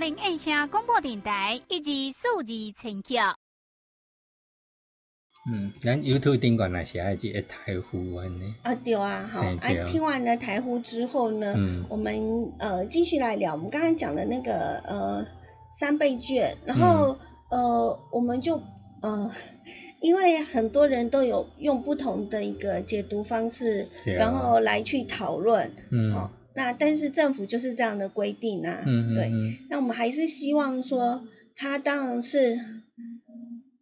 [0.00, 3.36] 花莲印象广播电台以及数字陈桥。
[5.52, 11.84] 嗯，咱 YouTube 顶管那是爱一个台呼安尼，啊，对啊，好，啊啊，听完了台呼之后呢，嗯。
[11.90, 15.26] 我们呃继续来聊，我们刚刚讲的那个呃
[15.78, 17.18] 三倍券，然后、
[17.50, 18.62] 呃我们就
[19.02, 19.30] 呃，
[20.00, 24.12] 因为很多人都有用不同的一个解读方式，啊。
[24.16, 26.14] 然后来去讨论，嗯。
[26.14, 29.30] 哦，那但是政府就是这样的规定啊，对，
[29.68, 31.22] 那我们还是希望说，
[31.54, 32.58] 它当然是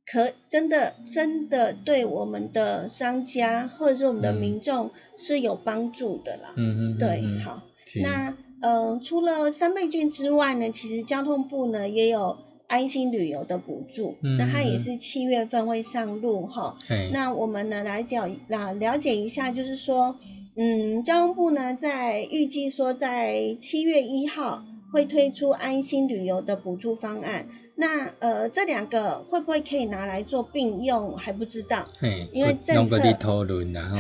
[0.07, 4.37] 可真的真的对我们的商家或者是我们的嗯。
[4.37, 6.55] 民众是有帮助的啦。
[6.57, 7.63] 嗯嗯，对，嗯，好，
[8.03, 16.77] 那呃除了三倍券之外呢，其实交通部呢也有安心旅游的补助，嗯那它也嗯是七月份会上路哈。
[16.87, 20.17] 嘿，那我们呢来讲啦了解一下，就是说，
[20.55, 27.49] 嗯，交通部呢在预计说在七月一号会推出安心旅游的补助方案。
[27.75, 31.87] 那呃这两个会不会可以拿来做并用还不知道，
[32.33, 32.99] 因为政策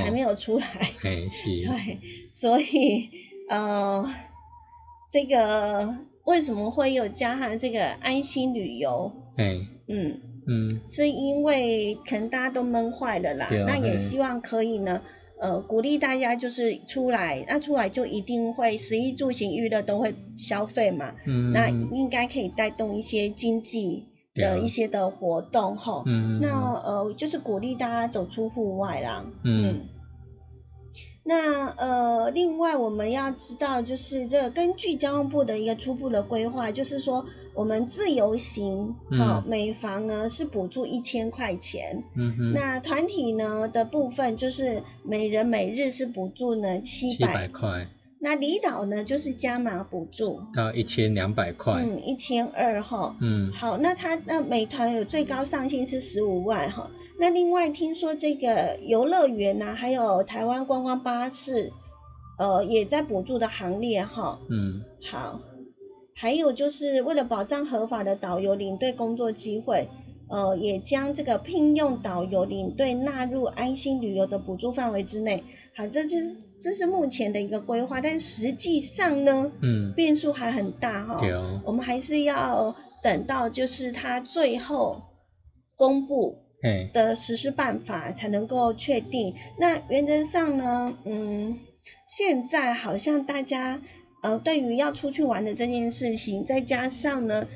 [0.02, 0.66] 还没有出来。
[1.00, 1.30] 对，
[2.32, 3.08] 所以
[3.48, 4.12] 呃
[5.10, 5.96] 这个
[6.28, 9.12] 为什么会有加上这个安心旅游？
[9.36, 9.56] 哎，
[9.88, 10.80] 嗯，嗯。
[10.86, 15.02] 是因为可能大家都闷坏了啦，那也希望可以呢，
[15.40, 29.88] 呃，鼓励大家就是出来，那出来就一定会食衣住行娱乐都会消费嘛，嗯，那嗯应该可以带动一些经济的一些的活动吼，嗯，那呃就是鼓励大家走出户外啦，嗯
[31.28, 47.88] 那呃，另外我们要知道，就是这个根据交通部的一个初步的规划，就是说我们自由行，哈、嗯每房呢是补助一千块钱，嗯哼，那团体呢的部分就是每人每日是补助呢七七百百，块
[48.20, 53.14] 那离岛呢就是加码补助，到一千两百块，嗯，一千二哈。
[53.20, 56.90] 嗯好，那它那美团有最高上限是十五万哈。
[57.18, 61.72] 那另外听说这个游乐园呐、还有台湾观光巴士，
[62.38, 64.38] 呃，也在补助的行列哈。
[64.48, 65.40] 嗯好，
[66.14, 69.88] 还有就是为了保障合法的导游领队工作机会，
[70.28, 75.42] 呃，也将这个聘用导游领队纳入安心旅游的补助范围之内。
[75.74, 81.20] 好，这就是这是目前的一个规划，但实际上呢，嗯，变数还很大哈。
[81.20, 85.02] 对哦，我们还是要等到就是他最后
[85.76, 86.47] 公布嘿，
[86.92, 89.34] 的实施办法才能够确定。
[89.58, 91.58] 那原则上呢，嗯，
[92.06, 93.80] 现在好像大家
[94.22, 97.46] 呃对于要出去玩的这件事情，再加上呢。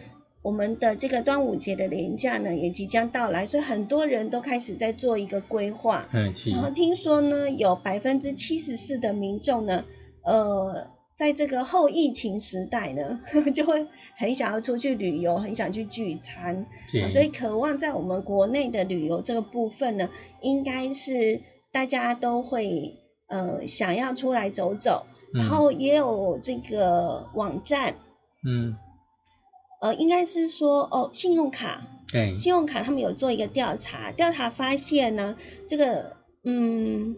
[0.44, 6.09] 我们的这个端午节的连假呢，也即将到来，所以很多人都开始在做一个规划。
[6.12, 9.84] 嗯，是然后听说呢，有百分之七十四的民众呢，
[10.24, 13.20] 呃，在这个后疫情时代呢，
[13.54, 13.86] 就会
[14.16, 16.66] 很想要出去旅游，很想去聚餐，
[17.02, 20.10] 啊所以渴望在我们国内的旅游这个部分呢，
[20.40, 22.98] 应该是大家都会
[23.28, 27.96] 呃想要出来走走，然嗯后也有这个网站，
[28.44, 28.76] 嗯，
[29.80, 35.36] 呃，应该是说哦，信用卡，对，信用卡他们有做一个调查，调查发现呢，
[35.68, 37.16] 这个嗯，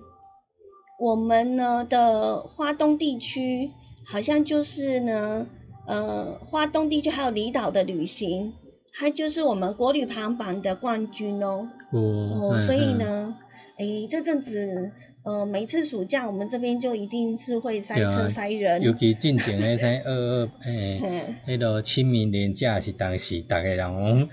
[0.99, 3.71] 我们呢的花东地区
[4.07, 5.47] 好像就是呢，
[5.87, 8.53] 呃，花东地区还有离岛的旅行，
[8.93, 11.69] 它就是我们国旅排行榜的冠军哦。
[11.93, 13.37] 有，哦，嗯所以，嗯呢，
[13.79, 14.93] 诶，这阵子
[15.25, 18.83] 呃，每次暑假我们这边就一定是会塞车塞人。
[18.83, 24.29] 尤其进前诶，啥二二诶， 嗯迄个清明年假是当时大概人讲，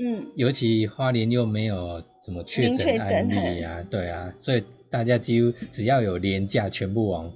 [0.00, 7.32] 嗯，尤其花莲又没有怎么确诊案例啊，对啊，所以大家几乎只要有年假，全部往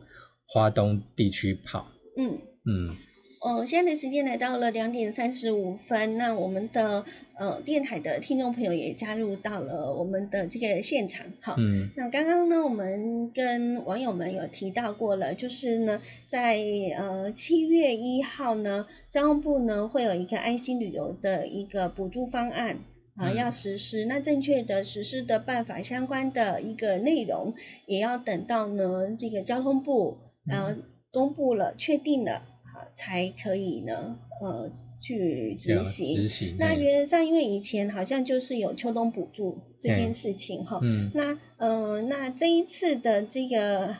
[0.46, 1.86] 花东地区跑。
[2.16, 2.38] 嗯。
[2.64, 2.96] 嗯，
[3.40, 7.04] 哦，现在的时间来到了两点三十五分，那我们的
[7.36, 11.56] 呃电台的听众朋友也加入到了我们的这个现场，好。
[11.58, 16.56] 嗯，那刚刚呢，我们跟网友们有提到过了，就是呢，在
[16.96, 22.76] 呃七月一号呢，交通部呢会有一个安心旅游的一个补助方案
[23.16, 24.04] 啊、嗯要实施。
[24.04, 27.54] 那正确的实施的办法相关的一个内容，
[27.86, 30.74] 也要等到呢这个交通部然后
[31.10, 34.70] 公布了、确定了好，才可以呢呃
[35.00, 36.16] 去执行。
[36.16, 41.10] 执行，那原则上，因为以前好像就是有秋冬补助这件事情哈，嗯。
[41.14, 43.96] 那呃，那这一次的这个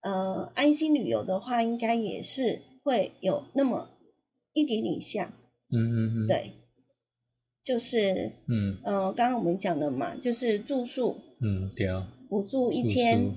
[0.00, 3.88] 呃安心旅游的话，应该也是会有那么
[4.52, 5.32] 一点点像，
[5.70, 6.52] 嗯嗯嗯，，对，
[7.62, 8.78] 就是嗯。
[8.82, 11.86] 呃刚刚我们讲的嘛，就是住宿嗯对，
[12.28, 13.36] 补助一住千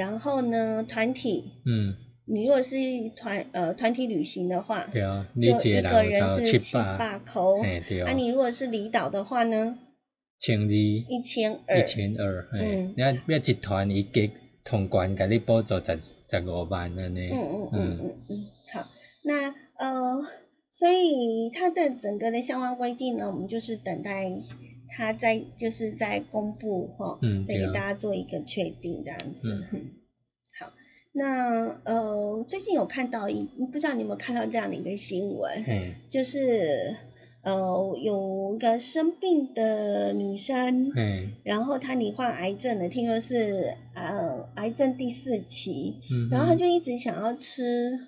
[0.00, 1.94] 然后呢团体，嗯。
[2.32, 2.76] 你如果是
[3.16, 9.76] 团呃团体旅行的话，对啊，你就一一个人到是七百，百扣，嘿对啊你如果是离岛的话呢，
[10.38, 10.66] 千二。
[10.66, 11.80] 一千二。
[11.80, 14.30] 一，千二，嗯，你看要集团伊加
[14.62, 17.70] 通关，给你补助十十五万安尼，嗯嗯。
[17.72, 18.88] 嗯嗯嗯，好，
[19.24, 20.22] 那呃，
[20.70, 24.30] 所以它的整个的相关规定呢，我们就是等待
[24.90, 29.66] 它在就是在公布哈，嗯再给大家做一个确定这样子。
[29.72, 29.90] 嗯。
[31.12, 36.94] 那呃，最近有看到一，不知道你有没有看到这样的一个新闻，嘿，就是
[37.42, 48.06] 呃有个生病的女生，嘿，然后她罹患癌症的，听说是呃癌症第四期，嗯，然后她就一直想要吃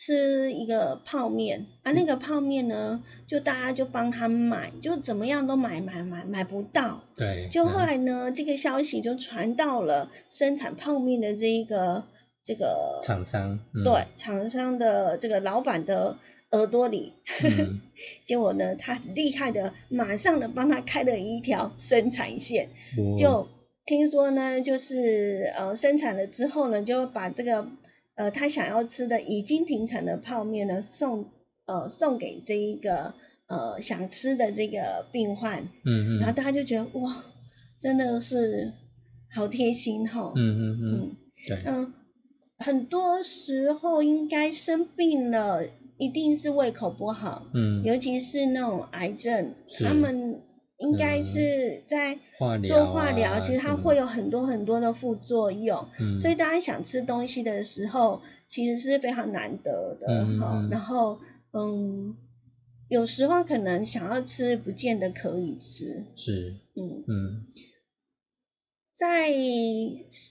[0.00, 7.02] 吃一个泡面啊，那个泡面呢，就大家就帮他买，就怎么样都买买买买不到。
[7.16, 12.04] 对，就后嗯来呢，这个消息就传到了生产泡面的这一个
[12.44, 13.82] 这个厂商，嗯。
[13.82, 16.16] 对，厂商的这个老板的
[16.52, 17.80] 耳朵里，嗯。
[18.24, 23.48] 结果呢，他很厉害的，马上的帮他开了一条生产线，我就
[23.84, 27.66] 听说呢，就是呃生产了之后呢，就把这个
[28.18, 31.26] 呃他想要吃的已经停产的泡面呢送
[31.66, 33.14] 呃送给这一个
[33.46, 36.18] 呃想吃的这个病患，嗯嗯。
[36.18, 37.24] 然后大家就觉得哇，
[37.78, 38.72] 真的是
[39.30, 41.16] 好贴心哈、嗯嗯嗯，嗯
[41.46, 41.94] 对，嗯，
[42.58, 50.42] 很多时候应该生病了，一定是胃口不好，嗯，尤其是那种癌症，他们
[50.78, 51.24] 应该嗯。
[51.24, 52.18] 是在
[52.66, 61.18] 做化疗，啊其实它会有很多很多的副作用，嗯，所以大家想吃东西的时候，其实是非常难得的哈、然后，
[61.52, 62.16] 嗯，
[62.88, 67.46] 有时候可能想要吃，不见得可以吃，是，嗯，嗯。
[68.94, 69.32] 在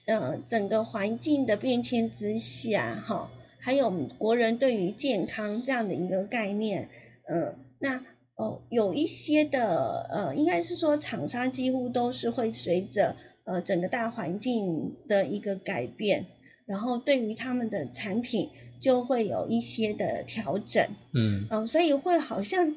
[0.06, 3.30] 呃整个环境的变迁之下，哈，
[3.60, 6.90] 还有我们国人对于健康这样的一个概念，
[7.26, 8.04] 嗯，那
[8.38, 16.24] 哦有一些的呃，应该是说厂商几乎都是会随着呃整个大环境的一个改变，
[16.64, 18.48] 然后对于他们的产品
[18.80, 21.46] 就会有一些的调整，嗯。
[21.50, 22.76] 嗯、所以会好像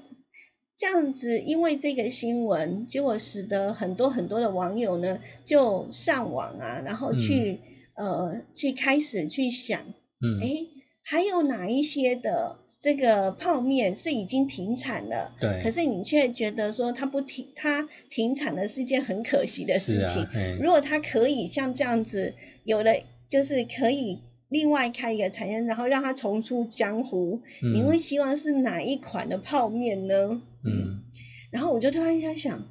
[0.76, 7.60] 这样子，因为这个新闻，结果使得很多很多的网友呢就上网啊，然后去、
[7.96, 9.86] 呃去开始去想，
[10.20, 10.68] 嗯，诶，
[11.04, 20.28] 还有哪一些的这个泡面是已经停产了，对，可是你却觉得说它不停，它停产了是一件很可惜的事情。
[20.32, 22.96] 是啊，如果它可以像这样子，有了
[23.30, 24.18] 就是可以
[24.50, 30.42] 另外开一个产业，然后让它重出江湖，嗯你会希望是哪一款的泡面呢？
[30.66, 31.04] 嗯，
[31.52, 32.68] 然后我就突然在想，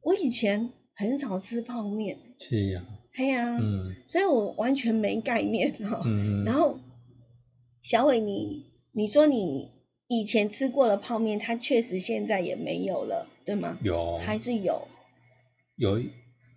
[0.00, 6.02] 我以前很少吃泡面，是呀，嘿呀、嗯所以我完全没概念哦。
[6.04, 6.78] 嗯嗯，然后
[7.82, 9.70] 小伟你，你说你
[10.08, 13.78] 以前吃过的泡面，它确实现在也没有了，对吗？
[13.82, 14.88] 有还是有，
[15.76, 16.00] 有，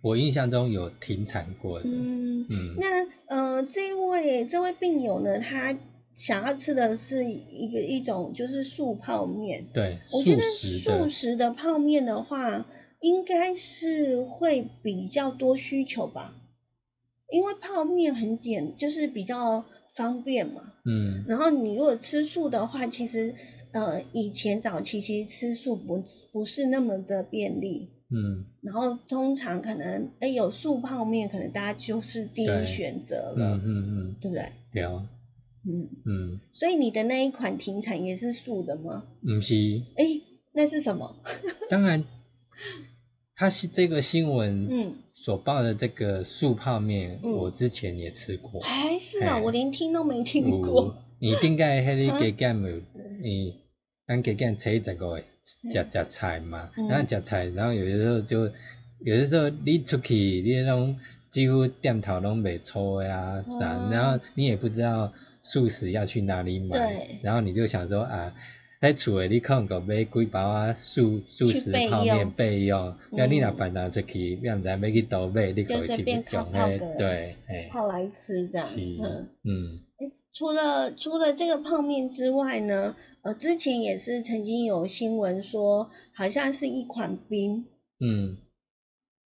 [0.02, 2.46] 我印象中有停产过的，嗯。
[2.48, 5.78] 嗯那呃，这位这位病友呢，他
[6.14, 9.66] 想要吃的是一个一种就是素泡面。
[9.72, 12.66] 对，我觉得素食素的，食的泡面的话，
[13.00, 16.34] 应该是会比较多需求吧，
[17.30, 19.64] 因为泡面很简，就是比较
[19.94, 20.72] 方便嘛。
[20.84, 23.34] 嗯然后你如果吃素的话，其实
[23.72, 27.90] 呃以前早期其实吃素不不是那么的便利。
[28.10, 34.52] 嗯然后通常可能哎有素泡面，可能大家就是第一选择嗯了，嗯对不对？
[34.72, 35.08] 对啊，
[35.66, 39.04] 嗯，嗯，所以你的那一款停产也是素的吗？
[39.22, 39.54] 不是，
[39.96, 40.04] 哎，
[40.52, 41.16] 那是什么？
[41.70, 42.04] 当然，
[43.34, 47.32] 它是这个新闻嗯，所报的这个素泡面，嗯。
[47.32, 48.60] 我之前也吃过。
[48.62, 49.42] 哎是啊，嘿。
[49.42, 50.60] 我连听都没听有。
[50.60, 50.96] 过。
[51.18, 52.82] 你顶个迄啊个加减有，
[53.22, 53.56] 你
[54.06, 56.88] 咱加减初一十五会食食菜嘛，嗯。
[56.88, 58.52] 然后食菜，然后有的时候就，
[59.00, 60.98] 有的时候你出去，你那种
[61.30, 65.10] 几乎店头拢袂错的啊啥，哦然后你也不知道
[65.40, 66.76] 素食要去哪里买。
[66.76, 68.34] 对，然后你就想说啊。
[68.84, 76.02] 在厝诶，你可能个买几包啊素素食泡面备用，嗯要你若办人出去，要毋知要去倒买，你可以去
[76.98, 78.66] 对，诶，泡来吃这样。
[78.66, 79.80] 是，嗯，嗯。
[80.30, 87.64] 除了除了这个泡面之外呢，呃，之前也是曾经有新闻说，好像是一款冰，
[87.98, 88.36] 嗯。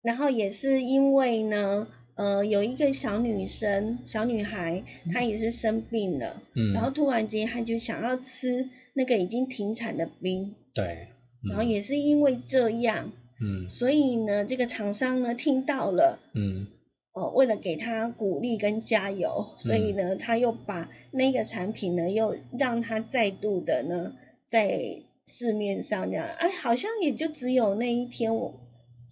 [0.01, 11.07] 然后也是因为呢，呃，有一个小女生、小女孩，她也是生病了，嗯，然后突然间她就想要吃那个已经停产的冰，对，
[11.47, 13.11] 然后也是因为这样，
[13.41, 13.69] 嗯。
[13.69, 16.19] 所以呢，这个厂商呢听到了。
[16.33, 16.67] 嗯。
[17.13, 24.13] 呃，为了给她鼓励跟加油，所以呢，他又把那个产品呢，又让她再度的呢，
[24.49, 28.53] 在市面上这样，哎，好像也就只有那一天，我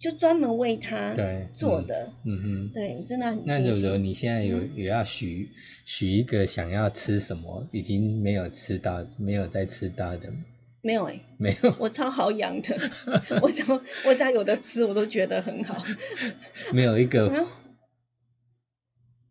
[0.04, 2.70] 就专门为他对做的，嗯哼。
[2.74, 3.58] 对，真的很那。
[3.58, 5.48] 柔柔，你现在有嗯也要许
[5.86, 10.30] 许一个想要吃什么，已经没有吃到，没有再吃到的，
[10.82, 12.76] 没有哎、没有我超好养的，
[13.40, 15.82] 我只要我只要有的吃，我都觉得很好。
[16.74, 17.46] 没有一个啊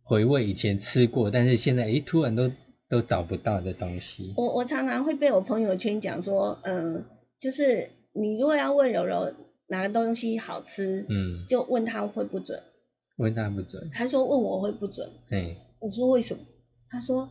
[0.01, 2.49] 回味以前吃过，但是现在诶突然都
[2.89, 4.33] 都找不到的东西。
[4.37, 7.05] 我我常常会被我朋友圈讲说，嗯、
[7.37, 9.35] 就是你如果要问柔柔
[9.73, 12.61] 哪个东西好吃，嗯，就问他会不准。
[13.15, 16.43] 问他不准，他说问我会不准，哎，我说为什么？
[16.89, 17.27] 他说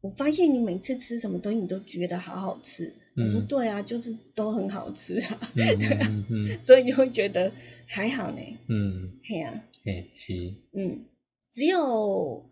[0.00, 2.94] 我发现你每次吃什么东西你都觉得好好吃。
[3.16, 6.58] 我说嗯对啊，就是都很好吃啊，嗯嗯嗯嗯。
[6.64, 7.52] 所以你会觉得
[7.86, 8.38] 还好呢。
[8.66, 11.04] 嗯，嘿呀、嘿是，嗯，
[11.52, 12.50] 只有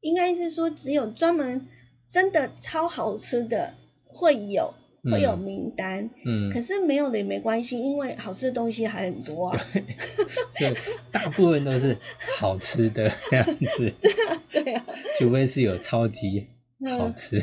[0.00, 1.66] 应该是说只有专门
[2.08, 3.74] 真的超好吃的
[4.04, 4.74] 会有
[5.10, 9.58] 会有嗯名单，嗯可，是没有的也没关系，因为好吃的东西还很多啊。
[10.50, 10.74] 所以
[11.12, 11.96] 大部分都是
[12.38, 13.44] 好吃的样
[13.76, 13.92] 子，
[14.50, 14.84] 对啊，
[15.18, 16.48] 除非是有超级
[16.84, 17.42] 好嗯吃，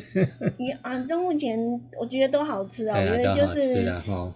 [0.59, 3.83] 你啊，到目前我觉得都好吃啊，我觉得就是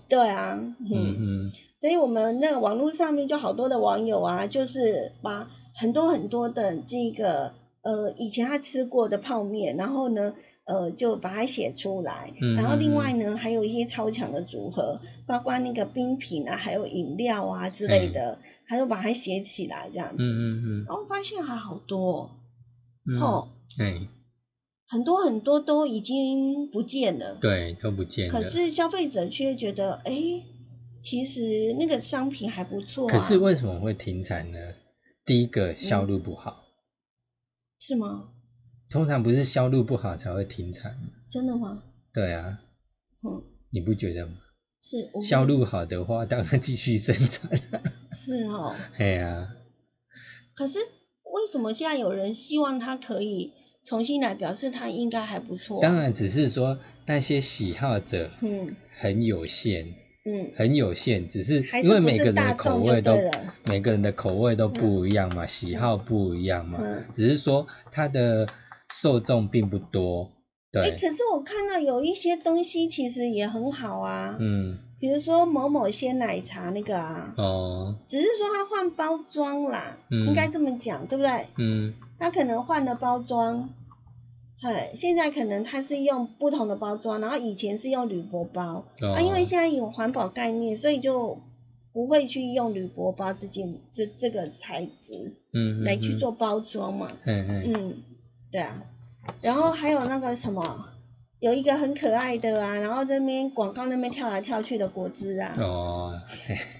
[0.07, 7.53] 对啊，嗯嗯，嗯所以我们那个网络上面就好多的网友啊，就是把很多很多的这个
[7.84, 10.34] 呃以前他吃过的泡面，然后呢
[10.68, 22.32] 呃就把它写出来，嗯然后另嗯外呢还有一些超强的组合，包括那个冰品啊，还有饮料啊之类的，还有把它写起来这样子，嗯嗯嗯然后发现还好多
[23.09, 23.47] 嗯，哦，
[23.80, 24.07] 哎，
[24.88, 27.38] 很多很多都已经不见了。
[27.41, 28.34] 对，都不见了。
[28.34, 30.13] 可是消费者却觉得，哎，
[31.01, 33.11] 其实那个商品还不错、啊。
[33.11, 34.57] 可是为什么会停产呢？
[35.26, 36.63] 第一个销路不好，
[37.80, 38.30] 是吗？
[38.89, 41.09] 通常不是销路不好才会停产吗。
[41.29, 41.83] 真的吗？
[42.13, 42.59] 对啊，
[43.23, 44.33] 嗯，你不觉得吗？
[44.81, 45.09] 是。
[45.21, 47.51] 销路好的话，当然继续生产。
[48.13, 48.75] 是哦。
[48.97, 49.55] 哎呀，
[50.55, 50.79] 可是
[51.23, 55.95] 为什么现在有人希望它可以重新来，表示它应该还不错、当。
[55.95, 59.93] 然只是说那些喜好者嗯很有限，
[60.25, 68.47] 嗯，很有限，只是因为每个人的口味都对了每个人的口味都不一样嘛，喜好不一样嘛，嗯只是说它的
[68.93, 70.31] 受众并不多，
[70.73, 80.27] 哎，对，可是我看到有一些东西其实也很好啊，嗯，比如说某某鲜奶茶那个啊，哦，只是说它换包装啦，嗯。
[80.27, 81.47] 应该这么讲，对不对？
[81.57, 83.69] 嗯，它可能换了包装，
[84.61, 89.13] 嘿，现在可能它是用不同的包装，然后以前是用铝箔包，哦。
[89.13, 91.39] 啊，因为现在有环保概念，所以就
[91.93, 97.93] 不会去用铝箔包这件这这个材质嗯，来去，做包装嘛，嗯嗯，嗯，
[98.51, 98.83] 对啊，
[99.41, 100.89] 然后还有那个什么，
[101.39, 106.21] 有一个很可爱的啊，然后这边广告那边跳来跳去的果汁啊，哦，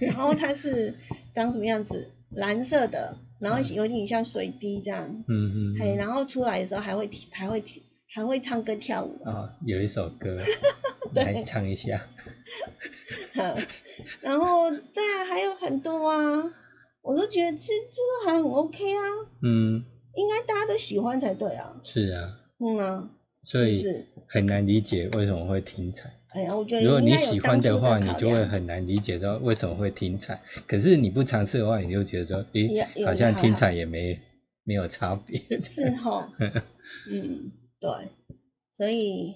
[0.00, 0.94] 然后它是
[1.32, 2.10] 长什么样子？
[2.30, 10.36] 蓝色的，然后有点像水滴这样，嗯嗯，嘿，然后出来的时候还会提还会提还会唱歌跳舞，啊，有一首歌，
[11.14, 11.24] 对。
[11.24, 12.06] 来唱一下，
[13.34, 13.56] 呵
[14.20, 16.52] 然后对啊，还有很多啊，
[17.00, 19.02] 我都觉得这这个还很 OK 啊，
[19.42, 19.84] 嗯，
[20.18, 23.10] 应该大家都喜欢才对啊，是啊，嗯啊，
[23.44, 24.06] 所以是？
[24.26, 26.12] 很难理解为什么会停产。
[26.30, 30.40] 哎呀，我觉得如果你喜欢当初话，你就会很难理解说为什么会停产。
[30.66, 34.20] 可是你不尝试的话，你就觉得说，也诶，好像停产也没
[34.64, 35.40] 没有差别。
[35.62, 36.30] 是哈，
[37.08, 37.90] 嗯，对，
[38.74, 39.34] 所以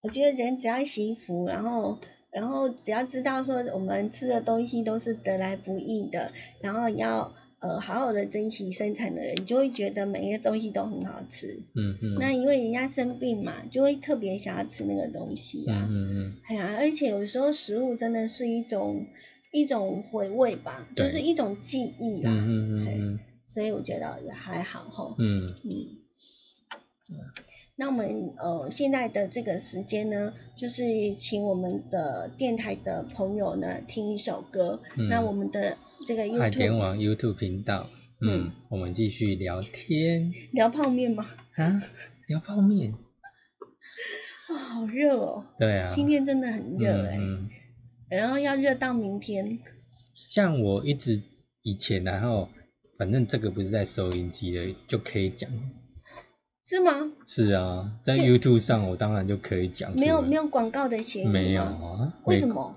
[0.00, 1.98] 我觉得人只要惜福，然后
[2.32, 7.32] 然后只要知道说我们吃的东西都是得来不易的，然后要
[7.62, 11.60] 呃好好的珍惜生产的人，你就会觉得每一个东西都很好吃。
[11.74, 15.86] 嗯嗯，那因为人家生病嘛，就会特别想要吃那个东西啊。
[15.88, 19.06] 嗯嗯哎呀，而且有时候食物真的是一种
[19.52, 22.32] 一种回味吧，就是一种记忆啦。
[22.34, 25.14] 嗯嗯嗯所以我觉得也还好吼。
[25.18, 27.16] 嗯嗯，
[27.74, 30.82] 那我们呃现在的这个时间呢，就是
[31.18, 34.82] 请我们的电台的朋友呢听一首歌。
[34.96, 37.88] 嗯那我们的这个嗯，海点 YouTube 网 YouTube 频道，
[38.20, 41.24] 嗯嗯，我们继续聊天聊泡面吗？
[41.56, 41.80] 啊，
[42.28, 42.92] 聊泡面，
[44.52, 45.46] 哇、好热哦！
[45.58, 47.18] 对啊，今天真的很热哎、
[48.10, 49.58] 然后要热到明天。
[50.14, 51.22] 像我一直
[51.62, 52.50] 以前，然后
[52.98, 55.50] 反正这个不是在收音机的，就可以讲。
[56.64, 57.12] 是吗？
[57.26, 59.94] 是啊，在这 YouTube 上我当然就可以讲。
[59.96, 62.14] 没有没有有广告的嫌疑吗没有啊？
[62.24, 62.76] 为什么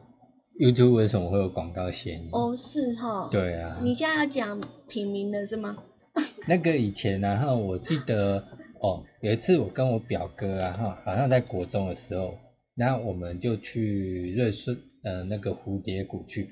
[0.60, 2.30] ？YouTube 为什么会有广告嫌疑？
[2.32, 3.30] 哦，是哈。。
[3.32, 5.78] 对啊，你现在要讲品名的是吗？
[6.48, 8.44] 那个以前然后我记得
[8.82, 12.40] 哦，有一次我跟我表哥啊哈，好像在国中的时候，
[12.76, 16.50] 然后我们就去瑞士呃那个蝴蝶谷去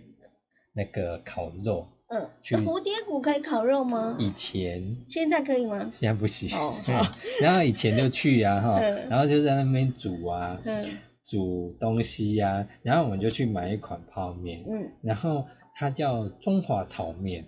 [0.73, 2.29] 那个烤肉，嗯。
[2.41, 4.15] 去蝴蝶谷可以烤肉吗？
[4.19, 4.97] 以前。
[5.07, 5.91] 现在可以吗？
[5.93, 6.49] 现在不行。
[7.41, 9.09] 然后以前就去啊哈，嗯。
[9.09, 10.85] 然后就在那边煮啊，嗯。
[11.23, 14.91] 煮东西呀、然后我们就去买一款泡面，嗯。
[15.01, 15.45] 然后
[15.75, 17.43] 它叫中华炒面，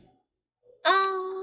[0.84, 0.92] 啊。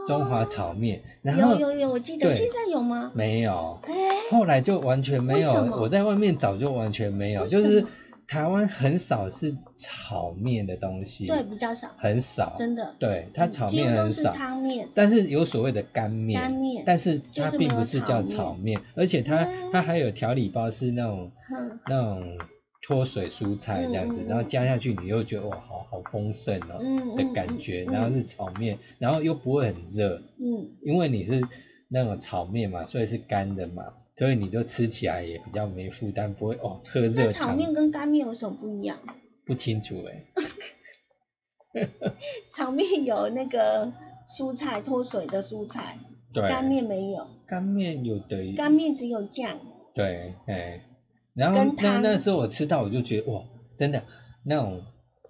[0.08, 2.34] 中华炒面，然后有有有，我记得。
[2.34, 3.12] 现在有吗？
[3.14, 3.92] 没有，哎，
[4.30, 5.52] 后来就完全没有。
[5.78, 7.88] 我在外面找就完全没有，就是么
[8.33, 12.97] 台湾很少是炒面的东西，对，比较少，很少，真的。
[12.99, 14.89] 对，它炒面很少，汤面。
[14.95, 16.83] 但是有所谓的干面，干面。
[16.87, 19.70] 但是它并不是叫炒面，而且它嗯。
[19.70, 22.39] 它还有调理包是那种嗯那种
[22.80, 27.93] 脱水蔬菜这样子，然后加下去，你又觉得哇，好好丰盛哦、的感觉，嗯。
[27.93, 31.43] 然后是炒面，然后又不会很热，嗯，因为你是
[31.89, 33.93] 那种炒面嘛，所以是干的嘛，
[34.23, 38.97] 所以你就吃起来也比较没负担，不会哦喝那热汤炒面跟干面有什么不一样？
[39.45, 41.83] 不清楚哎、
[42.55, 43.93] 炒面有那个
[44.29, 45.99] 蔬菜脱水的蔬菜，
[46.33, 49.59] 对，干面没有，干面有的干面只有酱。
[49.93, 50.87] 对，哎，
[51.35, 53.43] 然后跟汤那那时候我吃到我就觉得哇，
[53.77, 54.05] 真的
[54.45, 54.85] 那种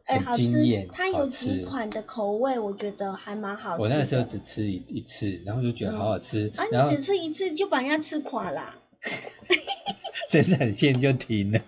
[0.04, 1.26] 哎，很好吃艳，，它有。
[1.28, 3.82] 几款的口味，我觉得还蛮好吃的。
[3.84, 8.80] 我那时候只吃一一次，然后就觉得好好吃，啊，然后你只吃一次就把人家吃垮啦。
[10.30, 11.60] 生产线就停了。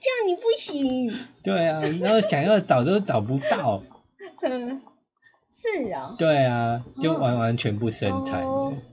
[0.00, 1.12] 这样你不行。
[1.42, 3.82] 对啊，然后想要找都找不到。
[4.42, 4.80] 嗯，
[5.50, 8.44] 是啊、对啊，就哦完完全不生产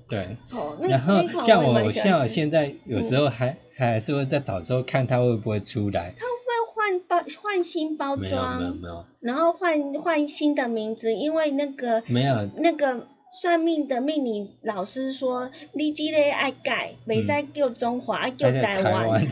[0.10, 2.34] 对，哦，然后像我，像我吃。
[2.34, 6.14] 现在有时候还、还是会在找时候看它会不会出来。
[6.18, 9.06] 它会不会换包换新包没有没有装，没有。
[9.20, 13.08] 然后换换新的名字，因为那个没有，那个
[13.42, 19.22] 算命的命理老师说，你这个爱改，袂使叫中华，爱叫台湾。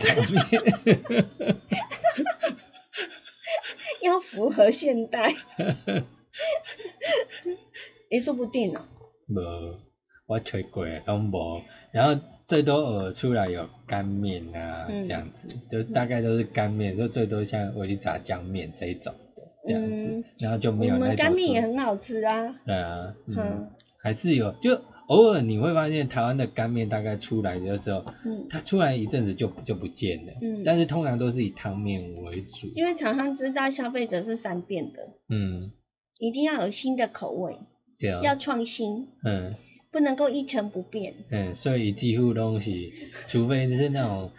[4.02, 5.34] 要符合现代。
[8.10, 8.82] 也说不定哦。
[9.28, 9.40] 无，
[10.26, 15.02] 我吹过拢无，然后最多偶尔出来有干面啊、嗯。
[15.02, 20.24] 这样子，就大概都是干面，就最多像维力炸酱面这一种的这样子，嗯。
[20.38, 22.54] 然后就我没有那种们干面也说很好吃啊。
[22.66, 23.70] 对啊，嗯，嗯
[24.04, 30.62] 还是有，就偶尔你会发现台湾的干面大概出来的时候，嗯，它出来一阵子就就不见了，嗯。
[30.62, 35.72] 但是通常都是以汤面为主，因为厂商知道消费者是善变的，嗯，
[36.18, 37.56] 一定要有新的口味，
[37.98, 39.54] 对啊，要创新，嗯。
[39.90, 41.14] 不能够一成不变。
[41.30, 42.92] 嗯，所以几乎东西，
[43.28, 44.32] 除非是那种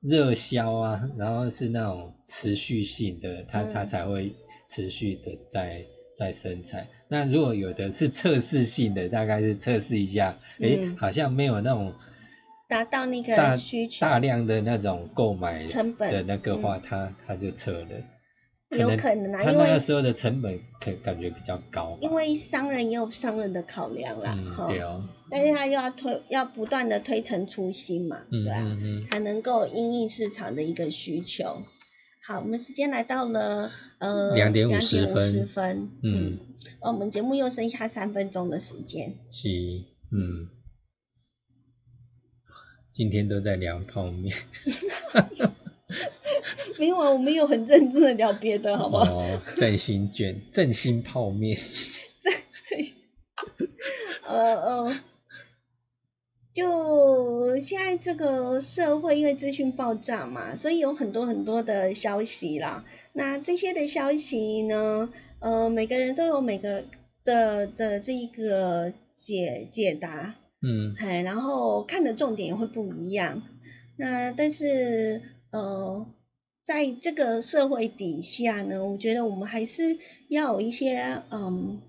[0.00, 3.70] 热销啊，然后是那种持续性的，它嗯。
[3.70, 4.34] 它才会
[4.66, 5.84] 持续的在
[6.18, 6.88] 在生产。
[7.06, 11.94] 那如果有的是测试性的，大概是测试一下，诶，嗯好像没有那种
[12.68, 17.86] 达到那大个需求，大量的那种购买成本的那个话，它它就撤了。
[18.70, 21.96] 有可能啊，因为那时候的成本可感觉比较高。
[22.02, 24.36] 因为商人也有商人的考量啦，
[24.68, 28.76] 对哦，但是他又要推，要不断的推陈出新嘛，嗯对啊，
[29.08, 31.62] 才能够因应市场的一个需求。
[32.28, 35.46] 好，我们时间来到了呃两点50 50分。
[35.46, 36.38] 分，嗯，
[36.80, 39.48] 哦，我们节目又剩下三分钟的时间，是，
[40.12, 40.50] 嗯，
[42.92, 44.36] 今天都在聊泡面，
[46.78, 49.20] 没有啊，我们有很认真的聊别的，好不好？
[49.20, 51.58] 哦，振兴卷，振兴泡面，
[54.28, 55.00] 呃 呃，
[56.58, 62.84] 就现在这个社会，因为资讯爆炸嘛，所以有很多很多的消息啦。
[63.12, 66.84] 那这些的消息呢，呃，每个人都有每个
[67.24, 73.44] 的的这一个解解答，嗯哎，然后看的重点也会不一样。
[73.96, 76.06] 那但是呃，
[76.64, 79.96] 在这个社会底下呢，我觉得我们还是
[80.28, 81.80] 要有一些嗯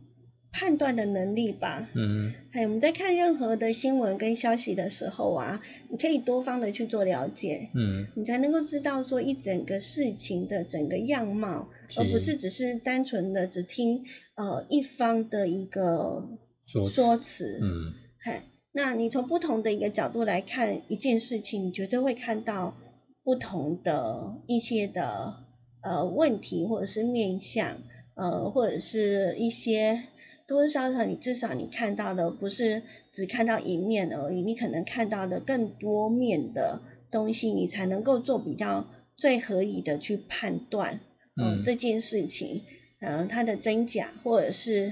[0.51, 1.89] 判断的能力吧。
[1.95, 2.33] 嗯。
[2.51, 8.07] 还有我们在看任何的新闻跟消息的时候啊，你可以多方的去做了解，嗯。
[8.15, 14.03] 你才能够知道说一整个事情的整个样貌，而不是只是单纯的只听
[14.35, 16.27] 呃一方的一个
[16.63, 16.95] 说辞。
[16.95, 17.59] 说辞。
[17.61, 17.93] 嗯。
[18.21, 18.41] 嘿，
[18.71, 22.75] 那你从不同的一个角度来看一件事情，你绝对会看到
[23.23, 25.35] 不同的一些的
[25.81, 27.77] 呃问题，或者是面向，
[28.15, 30.03] 呃，或者是一些
[30.49, 32.81] 多多少少你至少你看到的不是
[33.13, 36.81] 只看到一面而已，你可能看到的更多面的
[37.11, 41.01] 东西，你才能够做比较最合理的去判断，
[41.39, 42.63] 嗯这件事情，
[42.99, 44.91] 嗯，它的真假，或者是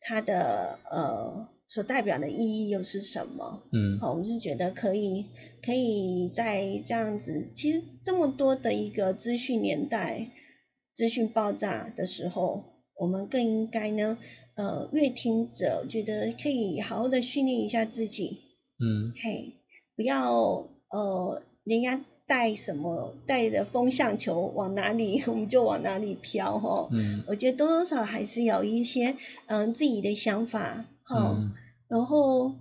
[0.00, 3.64] 它的呃所代表的意义又是什么？
[3.72, 5.26] 嗯好，我是觉得可以，
[5.62, 10.30] 可以在这样子，其实这么多的一个资讯年代，
[10.94, 12.64] 资讯爆炸的时候，
[12.98, 14.16] 我们更应该呢，
[14.56, 18.38] 呃，阅听者觉得可以好好的训练一下自己，
[18.80, 19.52] 嗯嘿，
[19.94, 26.88] 不要呃，人家带什么带的风向球往哪里， 我们就往哪里飘哈。
[26.90, 31.36] 嗯我觉得多多少少还是有一些嗯、自己的想法哈。
[31.38, 31.52] 嗯
[31.88, 32.52] 然后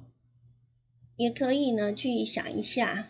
[1.16, 3.08] 也可以呢去想一下，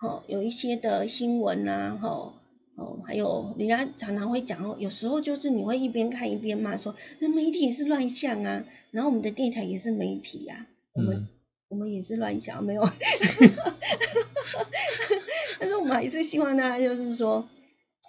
[0.00, 2.34] 哦，有一些的新闻啊，哈，
[2.76, 11.28] 哦，还有人家常常会讲哦，有时候就是你会一边看一边骂说，那媒体是乱象啊，然后我们的电台也是媒体啊，我们、嗯
[11.68, 12.86] 我们也是乱象，没有，
[15.58, 17.48] 但是我们还是希望大家就是说，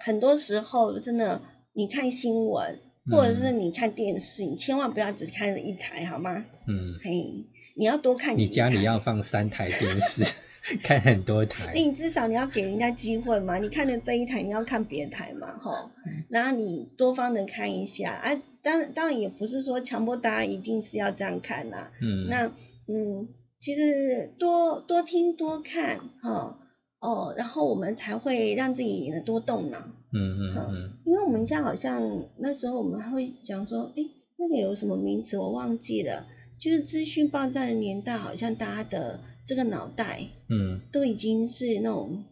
[0.04, 1.42] 很多时候真的
[1.72, 2.80] 你看新闻。
[3.12, 6.46] 或者是你看电视，你千万不要只看一台，好吗？
[6.66, 7.46] 嗯，嘿，
[7.76, 10.24] 你要多看你家里要放三台电视，
[10.82, 16.24] 看很多台，你至少你要给人家机会嘛，你看的这一台，你要看别台嘛，吼，嗯。
[16.30, 22.28] 然后你多方的看一下，啊，当然当然也不是说强迫大家一定是要这样看呐、嗯。
[22.30, 22.48] 那
[22.88, 23.28] 嗯，
[23.60, 26.58] 其实多多听多看，哈，
[27.00, 29.80] 哦，然后我们才会让自己呢多动脑，
[30.14, 30.94] 嗯嗯嗯。
[31.06, 36.26] 因为我们现在好像那时候我们还会讲说，诶，那个有什么名词我忘记了，
[36.58, 40.22] 就是资讯爆炸的年代，好像大家的这个脑袋。
[40.50, 42.26] 嗯都已经是那种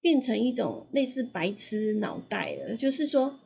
[0.00, 3.38] 变成一种类似白痴脑袋了，就是说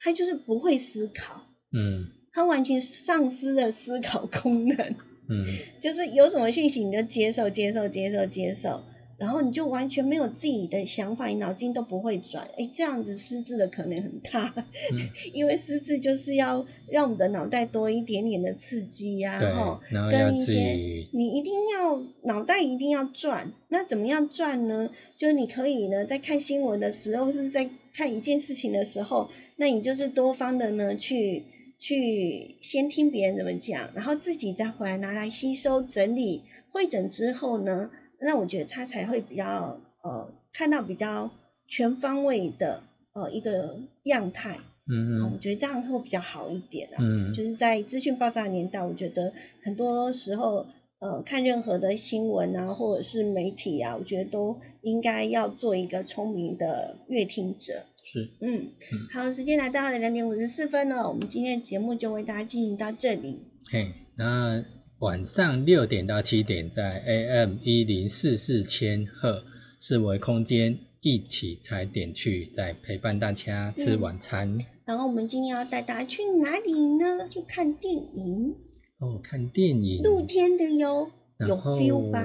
[0.00, 4.96] 他就是不会思考，嗯他完全丧失了思考功能，
[5.28, 5.46] 嗯
[5.80, 8.82] 就是有什么讯息你就接受接受接受接受，
[9.20, 14.54] 然后你就完全没有自己的想法，你脑筋都不会转，哎，这样子失智的可能很大，
[14.92, 24.90] 嗯， 因为失智就是要让我们的脑袋多一点点的刺激呀、然后跟一些你一定要脑袋一定要转，那怎么样转呢？
[25.16, 31.44] 就是你可以呢，在看新闻的时候，或是在看一件事情的时候，那你就是多方的呢去
[31.78, 37.90] 去先听别人怎么讲，然后自己再回来拿来吸收整理会诊之后呢，
[38.20, 41.30] 那我觉得他才会比较呃看到比较
[41.66, 44.58] 全方位的呃一个样态，
[44.88, 46.96] 嗯嗯我觉得这样会比较好一点啊。
[47.00, 50.66] 嗯就是在资讯爆炸的年代，我觉得很多时候
[50.98, 57.84] 呃看任何的新闻啊，或者是媒体啊，我觉得都应该要做一个聪明的阅听者。
[58.02, 63.40] 是，嗯嗯，好，时间来到了两点五十四分了，我们今天的节目就为大家进行到这里。
[63.70, 64.64] 嘿，那
[65.00, 69.44] 晚上六点到七点在 AM 一零四四千赫
[69.78, 74.58] 四维空间一起踩点去，再陪伴大家吃嗯晚餐。
[74.84, 77.26] 然后我们今天要带大家去哪里呢？
[77.30, 78.56] 去看电影，
[78.98, 82.22] 哦，看电影，露天的哟，有 feel 吧？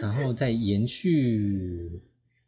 [0.00, 2.02] 然后再延续，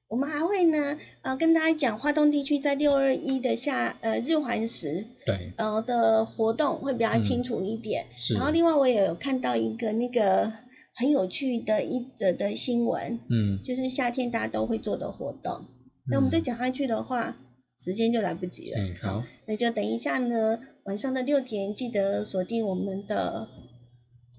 [0.07, 8.07] 我们还会呢，呃，跟大家讲华东地区在六二一的下呃日环食对，呃的活动会比较嗯清楚一点。
[8.17, 10.53] 是，然后另外我也有看到一个那个
[10.95, 15.65] 很有趣的一则的新闻，嗯，就是夏天大家都会做的活动。
[16.09, 17.39] 那我们再讲下去的话，
[17.79, 18.79] 时间就来不及了。
[18.79, 23.49] 嗯，好，那就等一下呢，晚上的六点记得锁定我们的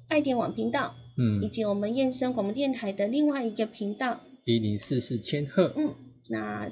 [0.07, 4.22] 爱点网频道，嗯以嗯，及我们燕声广播电台的另外一个频道。
[4.45, 5.95] 一零四四千赫，嗯，
[6.29, 6.71] 那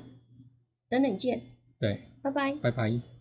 [0.90, 1.42] 等等见，
[1.80, 2.56] 对，拜拜。
[2.62, 3.13] 拜拜。